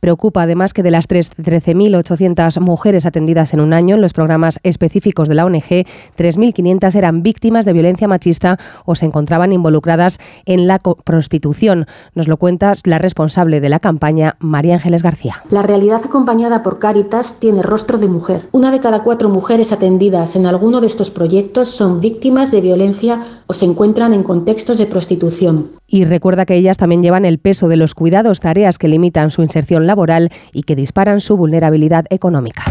Preocupa 0.01 0.43
además 0.43 0.73
que 0.73 0.83
de 0.83 0.91
las 0.91 1.09
13.800 1.09 2.61
mujeres 2.61 3.07
atendidas 3.07 3.53
en 3.53 3.61
un 3.61 3.73
año 3.73 3.97
en 3.97 4.01
los 4.01 4.13
programas 4.13 4.61
específicos 4.63 5.29
de 5.29 5.35
la 5.35 5.45
ONG, 5.45 5.87
3.500 6.17 6.95
eran 6.95 7.23
víctimas 7.23 7.65
de 7.65 7.73
violencia 7.73 8.09
machista 8.09 8.59
o 8.85 8.95
se 8.95 9.07
encontraban 9.07 9.53
involucradas 9.53 10.19
en 10.45 10.67
la 10.67 10.79
prostitución. 10.79 11.87
Nos 12.15 12.29
lo 12.29 12.37
cuenta 12.37 12.75
la 12.85 12.99
responsable 12.99 13.61
de 13.61 13.69
la 13.69 13.81
campaña, 13.81 14.37
María 14.39 14.75
Ángeles 14.75 15.03
García. 15.03 15.43
La 15.51 15.63
realidad 15.63 16.01
acompañada 16.05 16.63
por 16.63 16.79
Cáritas 16.79 17.41
tiene 17.41 17.63
rostro 17.63 17.99
de 17.99 18.09
mujer. 18.09 18.49
Una 18.53 18.71
de 18.71 18.81
cada 18.81 19.03
cuatro 19.03 19.29
mujeres 19.29 19.73
atendidas 19.73 20.37
en 20.37 20.47
alguno 20.47 20.81
de 20.81 20.87
estos 20.87 21.11
proyectos 21.11 21.69
son 21.69 22.01
víctimas 22.01 22.51
de 22.51 22.61
violencia 22.61 23.21
o 23.47 23.53
se 23.53 23.65
encuentran 23.65 24.13
en 24.13 24.23
contextos 24.23 24.79
de 24.79 24.87
prostitución. 24.87 25.80
Y 25.93 26.05
recuerda 26.05 26.47
que 26.47 26.55
ellas 26.55 26.77
también 26.77 27.03
llevan 27.03 27.25
el 27.25 27.39
peso 27.39 27.67
de 27.67 27.77
los 27.77 27.95
cuidados, 27.95 28.39
tareas 28.39 28.79
que 28.79 28.87
limitan 28.87 29.33
su 29.33 29.43
inserción 29.43 29.89
laboral 29.89 30.31
y 30.53 30.63
que 30.63 30.77
disparan 30.77 31.21
su 31.21 31.37
vulnerabilidad 31.37 32.07
económica. 32.11 32.63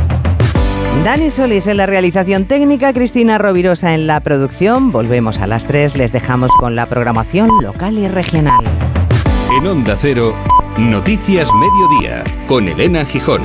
Dani 1.04 1.30
Solís 1.30 1.68
en 1.68 1.78
la 1.78 1.86
realización 1.86 2.46
técnica, 2.46 2.94
Cristina 2.94 3.38
Rovirosa 3.38 3.94
en 3.94 4.08
la 4.08 4.22
producción. 4.22 4.92
Volvemos 4.92 5.40
a 5.40 5.48
las 5.48 5.66
3, 5.66 5.98
les 5.98 6.14
dejamos 6.14 6.52
con 6.60 6.76
la 6.76 6.86
programación 6.86 7.50
local 7.62 7.98
y 7.98 8.08
regional. 8.08 8.64
En 9.60 9.68
Onda 9.68 9.98
Cero, 10.00 10.34
Noticias 10.78 11.50
Mediodía, 11.54 12.24
con 12.48 12.70
Elena 12.70 13.04
Gijón. 13.04 13.42